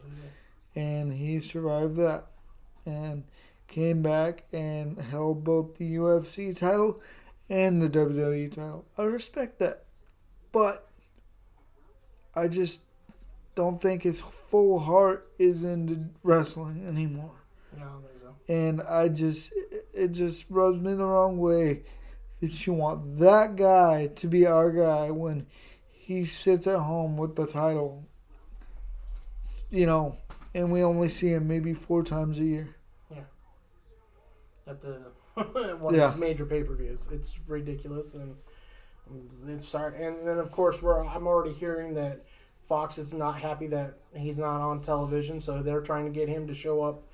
yeah. 0.74 0.82
And 0.82 1.10
he 1.10 1.40
survived 1.40 1.96
that, 1.96 2.26
and 2.84 3.24
came 3.68 4.02
back 4.02 4.44
and 4.52 5.00
held 5.00 5.44
both 5.44 5.78
the 5.78 5.94
UFC 5.94 6.54
title 6.54 7.00
and 7.48 7.80
the 7.80 7.88
WWE 7.88 8.52
title. 8.52 8.84
I 8.98 9.04
respect 9.04 9.60
that, 9.60 9.84
but 10.52 10.90
I 12.34 12.48
just 12.48 12.82
don't 13.54 13.80
think 13.80 14.02
his 14.02 14.20
full 14.20 14.78
heart 14.78 15.32
is 15.38 15.64
into 15.64 16.04
wrestling 16.22 16.86
anymore. 16.86 17.32
Yeah, 17.74 17.84
I 17.84 17.88
don't 17.92 18.02
think 18.02 18.18
so. 18.20 18.52
And 18.52 18.82
I 18.82 19.08
just, 19.08 19.54
it 19.94 20.08
just 20.08 20.44
rubs 20.50 20.82
me 20.82 20.92
the 20.92 21.06
wrong 21.06 21.38
way 21.38 21.84
that 22.42 22.66
you 22.66 22.74
want 22.74 23.16
that 23.20 23.56
guy 23.56 24.08
to 24.08 24.26
be 24.26 24.44
our 24.44 24.70
guy 24.70 25.10
when 25.10 25.46
he 26.04 26.24
sits 26.24 26.66
at 26.66 26.80
home 26.80 27.16
with 27.16 27.36
the 27.36 27.46
title, 27.46 28.04
you 29.70 29.86
know, 29.86 30.16
and 30.52 30.72
we 30.72 30.82
only 30.82 31.08
see 31.08 31.28
him 31.28 31.46
maybe 31.46 31.72
four 31.74 32.02
times 32.02 32.40
a 32.40 32.44
year. 32.44 32.74
Yeah. 33.08 33.20
At 34.66 34.80
the 34.80 34.98
one 35.78 35.94
Yeah. 35.94 36.08
of 36.08 36.14
the 36.14 36.20
major 36.20 36.44
pay 36.44 36.64
per 36.64 36.74
views, 36.74 37.08
it's 37.12 37.38
ridiculous, 37.46 38.14
and 38.16 38.34
it's 39.46 39.68
start. 39.68 39.94
And 39.96 40.26
then 40.26 40.38
of 40.38 40.50
course 40.50 40.82
we're 40.82 41.04
I'm 41.04 41.26
already 41.28 41.52
hearing 41.54 41.94
that 41.94 42.24
Fox 42.68 42.98
is 42.98 43.12
not 43.12 43.38
happy 43.40 43.68
that 43.68 43.98
he's 44.12 44.38
not 44.38 44.60
on 44.60 44.80
television, 44.80 45.40
so 45.40 45.62
they're 45.62 45.82
trying 45.82 46.06
to 46.06 46.10
get 46.10 46.28
him 46.28 46.48
to 46.48 46.54
show 46.54 46.82
up 46.82 47.04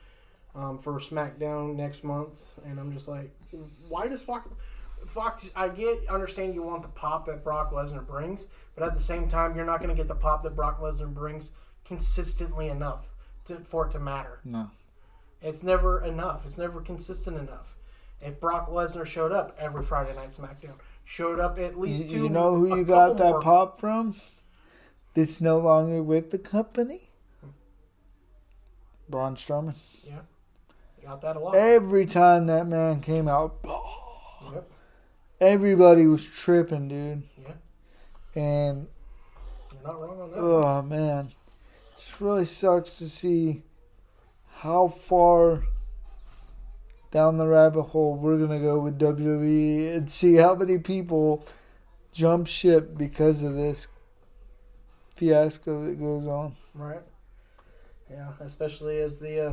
um, 0.55 0.79
for 0.79 0.95
SmackDown 0.99 1.77
next 1.77 2.05
month. 2.05 2.41
And 2.65 2.81
I'm 2.81 2.93
just 2.93 3.07
like, 3.07 3.31
why 3.91 4.09
does 4.09 4.23
Fox? 4.23 4.49
Fox, 5.09 5.49
I 5.57 5.69
get, 5.69 6.07
understand 6.09 6.55
you 6.55 6.63
want 6.63 6.83
the 6.83 6.89
pop 6.89 7.27
that 7.27 7.43
Brock 7.43 7.73
Lesnar 7.73 8.07
brings, 8.07 8.47
but 8.75 8.87
at 8.87 8.95
the 8.95 9.01
same 9.01 9.29
time, 9.29 9.57
you're 9.57 9.65
not 9.65 9.79
going 9.81 9.91
to 9.91 9.97
get 9.97 10.09
the 10.09 10.15
pop 10.15 10.43
that 10.43 10.55
Brock 10.55 10.81
Lesnar 10.81 11.13
brings 11.13 11.51
consistently 11.85 12.69
enough 12.69 13.09
to, 13.47 13.57
for 13.61 13.87
it 13.87 13.93
to 13.93 13.99
matter. 13.99 14.41
No. 14.45 14.71
It's 15.41 15.63
never 15.63 16.05
enough. 16.05 16.45
It's 16.45 16.59
never 16.59 16.81
consistent 16.81 17.39
enough. 17.39 17.77
If 18.21 18.41
Brock 18.41 18.69
Lesnar 18.69 19.07
showed 19.07 19.33
up 19.33 19.57
every 19.59 19.83
Friday 19.83 20.15
night 20.15 20.31
SmackDown, 20.31 20.75
showed 21.05 21.41
up 21.41 21.59
at 21.59 21.79
least 21.79 22.01
You, 22.03 22.09
two, 22.09 22.23
you 22.25 22.29
know 22.29 22.55
who 22.57 22.77
you 22.77 22.85
got 22.85 23.17
that 23.17 23.31
more- 23.31 23.41
pop 23.41 23.79
from? 23.79 24.17
That's 25.15 25.41
no 25.41 25.59
longer 25.59 26.03
with 26.03 26.31
the 26.31 26.39
company. 26.39 27.09
Braun 29.09 29.37
Strowman. 29.37 29.75
Yeah, 30.05 30.21
you 31.01 31.09
got 31.09 31.23
that 31.23 31.37
a 31.37 31.41
lot. 31.41 31.55
Every 31.57 32.05
time 32.05 32.47
that 32.47 32.67
man 32.67 33.01
came 33.01 33.27
out. 33.27 33.57
Everybody 35.41 36.07
was 36.07 36.27
tripping, 36.27 36.89
dude. 36.89 37.23
Yeah, 37.43 37.53
And 38.35 38.87
you're 39.73 39.83
not 39.83 40.01
wrong 40.01 40.21
on 40.21 40.31
that. 40.31 40.39
oh 40.39 40.83
man, 40.83 41.27
it 41.27 41.99
just 42.01 42.21
really 42.21 42.45
sucks 42.45 42.99
to 42.99 43.09
see 43.09 43.63
how 44.57 44.89
far 44.89 45.63
down 47.11 47.39
the 47.39 47.47
rabbit 47.47 47.85
hole 47.85 48.17
we're 48.17 48.39
gonna 48.39 48.61
go 48.61 48.79
with 48.81 48.99
WWE 48.99 49.95
and 49.97 50.11
see 50.11 50.35
how 50.35 50.55
many 50.55 50.79
people 50.79 51.47
jump 52.13 52.47
ship 52.47 52.97
because 52.97 53.43
of 53.43 53.55
this 53.55 53.87
fiasco 55.15 55.85
that 55.87 55.99
goes 55.99 56.27
on. 56.27 56.57
Right. 56.75 57.03
Yeah, 58.11 58.31
especially 58.41 58.99
as 59.01 59.19
the 59.19 59.49
uh, 59.49 59.53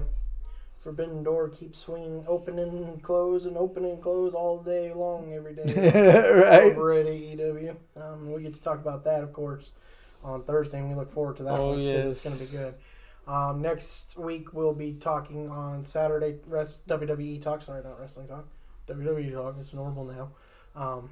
forbidden 0.86 1.24
door 1.24 1.50
keeps 1.50 1.80
swinging 1.80 2.24
open 2.28 2.60
and 2.60 3.02
close 3.02 3.48
and 3.48 3.58
open 3.58 3.84
and 3.86 4.00
close 4.00 4.36
all 4.36 4.62
day 4.62 4.94
long, 4.94 5.34
every 5.34 5.56
day. 5.56 5.64
right? 5.74 6.72
Over 6.72 6.94
at 6.94 7.08
AEW. 7.08 7.76
Um, 8.00 8.32
we 8.32 8.44
get 8.44 8.54
to 8.54 8.62
talk 8.62 8.80
about 8.80 9.04
that, 9.06 9.24
of 9.24 9.34
course, 9.34 9.72
on 10.24 10.44
Thursday, 10.44 10.78
and 10.78 10.90
we 10.90 10.96
look 10.96 11.12
forward 11.12 11.38
to 11.38 11.44
that. 11.44 11.58
Oh, 11.58 11.72
one, 11.72 11.80
yes. 11.82 12.24
It's 12.24 12.24
going 12.24 12.38
to 12.38 12.46
be 12.46 12.58
good. 12.58 12.76
Um, 13.28 13.64
next 13.64 14.16
week, 14.16 14.54
we'll 14.54 14.76
be 14.76 14.94
talking 14.94 15.50
on 15.50 15.84
Saturday, 15.84 16.36
rest, 16.46 16.88
WWE 16.88 17.42
Talk. 17.42 17.64
Sorry, 17.64 17.84
not 17.84 18.00
Wrestling 18.00 18.28
Talk. 18.28 18.46
WWE 18.88 19.34
Talk. 19.34 19.56
It's 19.60 19.74
normal 19.74 20.06
now. 20.06 20.30
Um, 20.80 21.10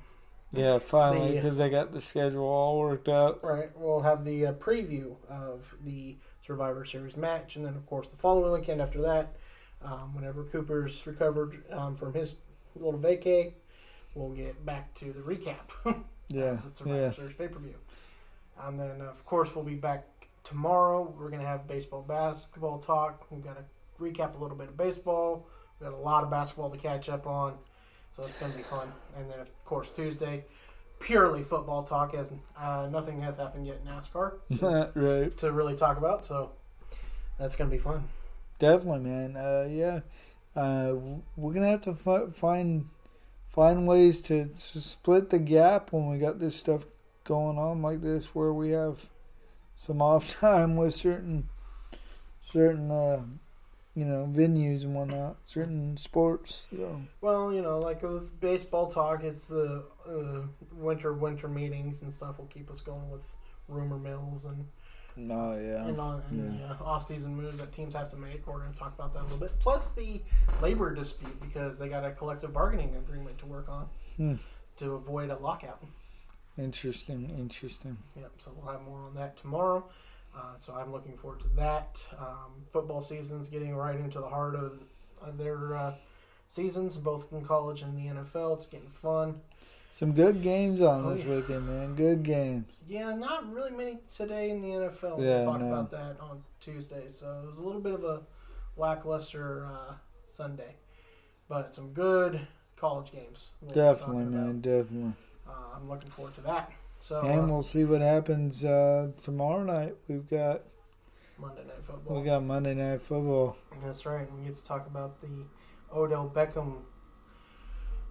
Yeah, 0.52 0.78
finally, 0.78 1.30
The- 1.30 1.36
because 1.38 1.58
they 1.58 1.72
got 1.72 1.92
the 1.92 2.00
schedule 2.00 2.44
all 2.46 2.78
worked 2.78 3.10
out. 3.10 3.44
Right. 3.44 3.72
We'll 3.76 4.02
have 4.02 4.24
the 4.24 4.46
uh, 4.46 4.54
preview 4.54 5.16
of 5.28 5.74
the 5.84 6.16
Survivor 6.46 6.86
Series 6.86 7.18
match, 7.18 7.56
and 7.56 7.66
then 7.66 7.74
of 7.74 7.88
course 7.88 8.10
the 8.10 8.18
following 8.18 8.52
weekend 8.62 8.82
after 8.82 9.02
that, 9.02 9.34
um, 9.84 10.14
whenever 10.16 10.44
Cooper's 10.44 11.06
recovered 11.06 11.64
um, 11.72 11.96
from 11.96 12.14
his 12.14 12.36
little 12.76 13.00
vacay, 13.00 13.54
we'll 14.16 14.30
get 14.30 14.66
back 14.66 14.94
to 14.96 15.06
the 15.06 15.22
recap. 15.22 15.72
Yeah, 16.30 16.52
of 16.52 16.64
the 16.64 16.70
Survivor 16.70 16.98
yeah. 16.98 17.12
Series 17.12 17.36
pay 17.36 17.48
per 17.50 17.60
view, 17.60 17.76
and 18.64 18.80
then 18.80 19.02
uh, 19.02 19.06
of 19.06 19.24
course 19.26 19.54
we'll 19.54 19.66
be 19.66 19.76
back 19.76 20.08
tomorrow. 20.44 21.14
We're 21.20 21.30
gonna 21.30 21.46
have 21.46 21.68
baseball, 21.68 22.02
basketball 22.02 22.80
talk. 22.80 23.30
We've 23.30 23.44
got 23.44 23.58
to 23.58 23.64
recap 24.02 24.36
a 24.40 24.42
little 24.42 24.58
bit 24.58 24.70
of 24.70 24.78
baseball. 24.78 25.46
We've 25.80 25.90
got 25.90 25.96
a 25.96 26.02
lot 26.02 26.24
of 26.24 26.32
basketball 26.32 26.72
to 26.72 26.78
catch 26.78 27.10
up 27.10 27.28
on, 27.28 27.56
so 28.16 28.24
it's 28.24 28.40
gonna 28.40 28.54
be 28.54 28.64
fun. 28.64 28.88
And 29.18 29.30
then 29.30 29.42
of 29.42 29.66
course 29.66 29.92
Tuesday. 29.92 30.46
Purely 31.00 31.44
football 31.44 31.84
talk, 31.84 32.14
as 32.14 32.32
uh, 32.58 32.88
nothing 32.90 33.22
has 33.22 33.36
happened 33.36 33.68
yet 33.68 33.82
in 33.84 33.92
NASCAR 33.92 34.36
right. 34.96 35.38
to 35.38 35.52
really 35.52 35.76
talk 35.76 35.98
about. 35.98 36.24
So 36.24 36.52
that's 37.38 37.58
gonna 37.58 37.70
be 37.70 37.78
fun. 37.78 38.08
Definitely, 38.64 39.10
man. 39.10 39.36
Uh, 39.36 39.68
yeah, 39.70 40.00
uh, 40.56 40.96
we're 41.36 41.52
gonna 41.52 41.68
have 41.68 41.82
to 41.82 41.94
fi- 41.94 42.28
find 42.28 42.88
find 43.50 43.86
ways 43.86 44.22
to, 44.22 44.46
to 44.46 44.80
split 44.80 45.30
the 45.30 45.38
gap 45.38 45.92
when 45.92 46.10
we 46.10 46.18
got 46.18 46.40
this 46.40 46.56
stuff 46.56 46.86
going 47.26 47.58
on 47.58 47.82
like 47.82 48.02
this, 48.02 48.34
where 48.34 48.54
we 48.54 48.72
have 48.72 49.10
some 49.76 50.02
off 50.02 50.40
time 50.40 50.78
with 50.78 50.96
certain 50.96 51.50
certain 52.54 52.90
uh, 52.90 53.22
you 53.96 54.06
know 54.06 54.32
venues 54.34 54.86
and 54.86 54.96
whatnot, 54.96 55.36
certain 55.44 55.98
sports. 55.98 56.68
So 56.74 57.02
Well, 57.20 57.52
you 57.52 57.62
know, 57.62 57.80
like 57.80 58.02
with 58.02 58.40
baseball 58.40 58.88
talk, 58.88 59.26
it's 59.26 59.50
the 59.50 59.84
uh, 60.08 60.44
winter 60.72 61.12
winter 61.12 61.50
meetings 61.50 62.02
and 62.02 62.14
stuff 62.14 62.38
will 62.38 62.46
keep 62.46 62.72
us 62.72 62.80
going 62.80 63.12
with 63.12 63.26
rumor 63.68 64.00
mills 64.00 64.46
and 64.46 64.66
no, 65.16 65.54
yeah, 65.54 65.86
and, 65.88 66.00
on, 66.00 66.22
and 66.32 66.62
uh, 66.64 66.84
off 66.84 67.04
season 67.06 67.36
moves 67.36 67.58
that 67.60 67.72
teams 67.72 67.94
have 67.94 68.10
to 68.10 68.18
make. 68.18 68.46
We're 68.48 68.60
going 68.60 68.74
to 68.74 68.78
talk 68.80 68.94
about 68.96 69.14
that 69.14 69.22
a 69.22 69.24
little 69.24 69.38
bit. 69.38 69.52
Plus 69.60 69.92
the 69.92 70.22
labor 70.62 70.94
dispute 70.94 71.40
because 71.42 71.78
they 71.80 71.88
got 71.90 72.04
a 72.06 72.12
collective 72.12 72.54
bargaining 72.54 72.96
agreement 72.96 73.38
to 73.40 73.46
work 73.46 73.70
on 73.70 73.88
Hmm. 74.18 74.36
to 74.78 74.94
avoid 74.94 75.30
a 75.30 75.36
lockout. 75.38 75.84
interesting, 76.58 77.30
interesting. 77.38 77.98
Yep. 78.16 78.32
So 78.38 78.52
we'll 78.56 78.72
have 78.72 78.82
more 78.84 79.00
on 79.00 79.16
that 79.16 79.38
tomorrow. 79.38 79.84
Uh, 80.36 80.56
so 80.58 80.74
I'm 80.74 80.92
looking 80.92 81.18
forward 81.18 81.40
to 81.42 81.48
that. 81.56 81.98
Um, 82.20 82.64
football 82.72 83.02
season's 83.02 83.50
getting 83.50 83.76
right 83.76 83.96
into 84.00 84.20
the 84.20 84.28
heart 84.28 84.56
of, 84.56 84.80
of 85.22 85.38
their 85.38 85.76
uh, 85.76 85.94
seasons, 86.48 86.98
both 86.98 87.32
in 87.32 87.44
college 87.46 87.82
and 87.84 87.96
the 87.98 88.20
NFL. 88.22 88.56
It's 88.56 88.68
getting 88.68 88.90
fun. 88.90 89.42
Some 89.94 90.14
good 90.14 90.42
games 90.42 90.82
on 90.82 91.06
Oh, 91.06 91.12
this 91.12 91.24
yeah. 91.24 91.36
weekend, 91.36 91.68
man. 91.68 91.94
Good 91.94 92.24
games. 92.24 92.66
Yeah, 92.88 93.14
not 93.14 93.54
really 93.54 93.70
many 93.70 94.00
today 94.10 94.50
in 94.50 94.60
the 94.60 94.70
NFL. 94.70 95.20
Yeah, 95.20 95.42
we'll 95.42 95.46
talk 95.46 95.62
no. 95.62 95.68
about 95.68 95.92
that 95.92 96.20
on 96.20 96.42
Tuesday. 96.60 97.04
So 97.12 97.44
it 97.44 97.48
was 97.52 97.60
a 97.60 97.64
little 97.64 97.80
bit 97.80 97.94
of 97.94 98.04
a 98.04 98.22
lackluster 98.76 99.68
uh, 99.72 99.94
Sunday, 100.26 100.78
but 101.48 101.76
some 101.76 101.94
good 101.94 102.42
college 102.76 103.12
games. 103.12 103.50
we'll 103.62 103.76
Definitely, 103.76 104.26
man. 104.26 104.62
Definitely. 104.62 105.14
Uh, 105.48 105.76
I'm 105.76 105.88
looking 105.88 106.10
forward 106.10 106.34
to 106.38 106.42
that. 106.42 106.72
So 107.00 107.22
And 107.22 107.42
uh, 107.42 107.46
we'll 107.46 107.62
see 107.62 107.84
what 107.84 108.02
happens 108.02 108.66
uh, 108.66 109.12
tomorrow 109.22 109.64
night. 109.64 109.94
We've 110.08 110.28
got 110.28 110.64
Monday 111.38 111.66
Night 111.66 111.84
Football. 111.84 112.20
we 112.20 112.26
got 112.26 112.44
Monday 112.44 112.74
Night 112.74 113.04
Football. 113.04 113.58
That's 113.84 114.08
right. 114.08 114.28
We 114.36 114.46
get 114.46 114.56
to 114.56 114.64
talk 114.64 114.88
about 114.88 115.22
the 115.22 115.46
Odell 115.96 116.32
Beckham 116.34 116.78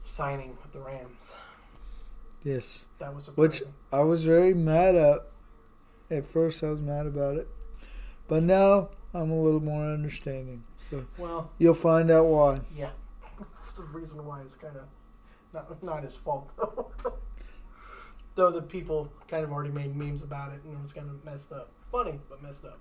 signing 0.04 0.56
with 0.62 0.72
the 0.72 0.78
Rams. 0.78 1.34
Yes, 2.44 2.88
That 2.98 3.14
was 3.14 3.28
which. 3.37 3.62
I 3.92 4.00
was 4.00 4.24
very 4.24 4.55
mad 4.55 4.94
at. 4.94 5.20
At 6.11 6.26
first, 6.26 6.62
I 6.62 6.68
was 6.68 6.81
mad 6.83 7.07
about 7.07 7.37
it, 7.37 7.48
but 8.28 8.42
now 8.42 8.90
I'm 9.14 9.31
a 9.31 9.40
little 9.40 9.61
more 9.61 9.85
understanding. 9.85 10.62
So 10.90 11.07
well, 11.16 11.50
you'll 11.59 11.72
find 11.74 12.11
out 12.11 12.26
why. 12.26 12.61
yeah. 12.76 12.90
the 13.76 13.83
reason 13.85 14.22
why 14.26 14.42
is 14.42 14.55
kind 14.57 14.76
of 14.76 14.85
not 15.55 15.83
not 15.83 16.02
his 16.02 16.16
fault 16.16 16.50
though. 16.57 16.92
though 18.35 18.50
the 18.50 18.62
people 18.62 19.11
kind 19.28 19.44
of 19.44 19.52
already 19.52 19.70
made 19.70 19.94
memes 19.96 20.22
about 20.22 20.52
it 20.52 20.61
and 20.64 20.74
it 20.74 20.81
was 20.81 20.92
kind 20.92 21.09
of 21.09 21.24
messed 21.24 21.52
up. 21.52 21.70
Funny, 21.90 22.18
but 22.28 22.42
messed 22.42 22.64
up. 22.64 22.78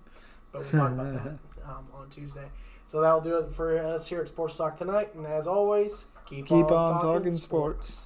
But 0.51 0.63
we'll 0.63 0.81
talk 0.81 0.91
about 0.91 1.13
that 1.13 1.37
um, 1.65 1.87
on 1.93 2.09
Tuesday. 2.09 2.47
So 2.87 3.01
that'll 3.01 3.21
do 3.21 3.37
it 3.37 3.51
for 3.51 3.77
us 3.77 4.07
here 4.07 4.21
at 4.21 4.27
Sports 4.27 4.55
Talk 4.55 4.77
tonight. 4.77 5.15
And 5.15 5.25
as 5.25 5.47
always, 5.47 6.05
keep, 6.25 6.47
Keep 6.47 6.71
on 6.71 7.01
talking 7.01 7.37
sports. 7.37 8.05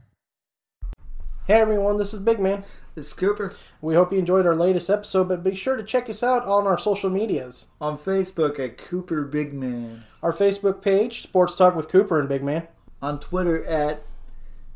Hey 1.47 1.59
everyone, 1.59 1.97
this 1.97 2.13
is 2.13 2.19
Big 2.19 2.39
Man. 2.39 2.63
This 2.95 3.07
is 3.07 3.13
Cooper 3.13 3.53
We 3.81 3.95
hope 3.95 4.11
you 4.13 4.19
enjoyed 4.19 4.45
our 4.45 4.55
latest 4.55 4.89
episode, 4.89 5.27
but 5.29 5.43
be 5.43 5.55
sure 5.55 5.75
to 5.75 5.83
check 5.83 6.09
us 6.09 6.23
out 6.23 6.45
on 6.45 6.67
our 6.67 6.77
social 6.77 7.09
medias. 7.09 7.67
on 7.79 7.97
Facebook 7.97 8.59
at 8.59 8.77
Cooper 8.77 9.23
Big 9.23 9.53
Man, 9.53 10.03
Our 10.21 10.33
Facebook 10.33 10.81
page, 10.81 11.23
Sports 11.23 11.55
Talk 11.55 11.75
with 11.75 11.87
Cooper 11.87 12.19
and 12.19 12.29
Big 12.29 12.43
Man. 12.43 12.67
on 13.01 13.19
Twitter 13.19 13.65
at 13.65 14.03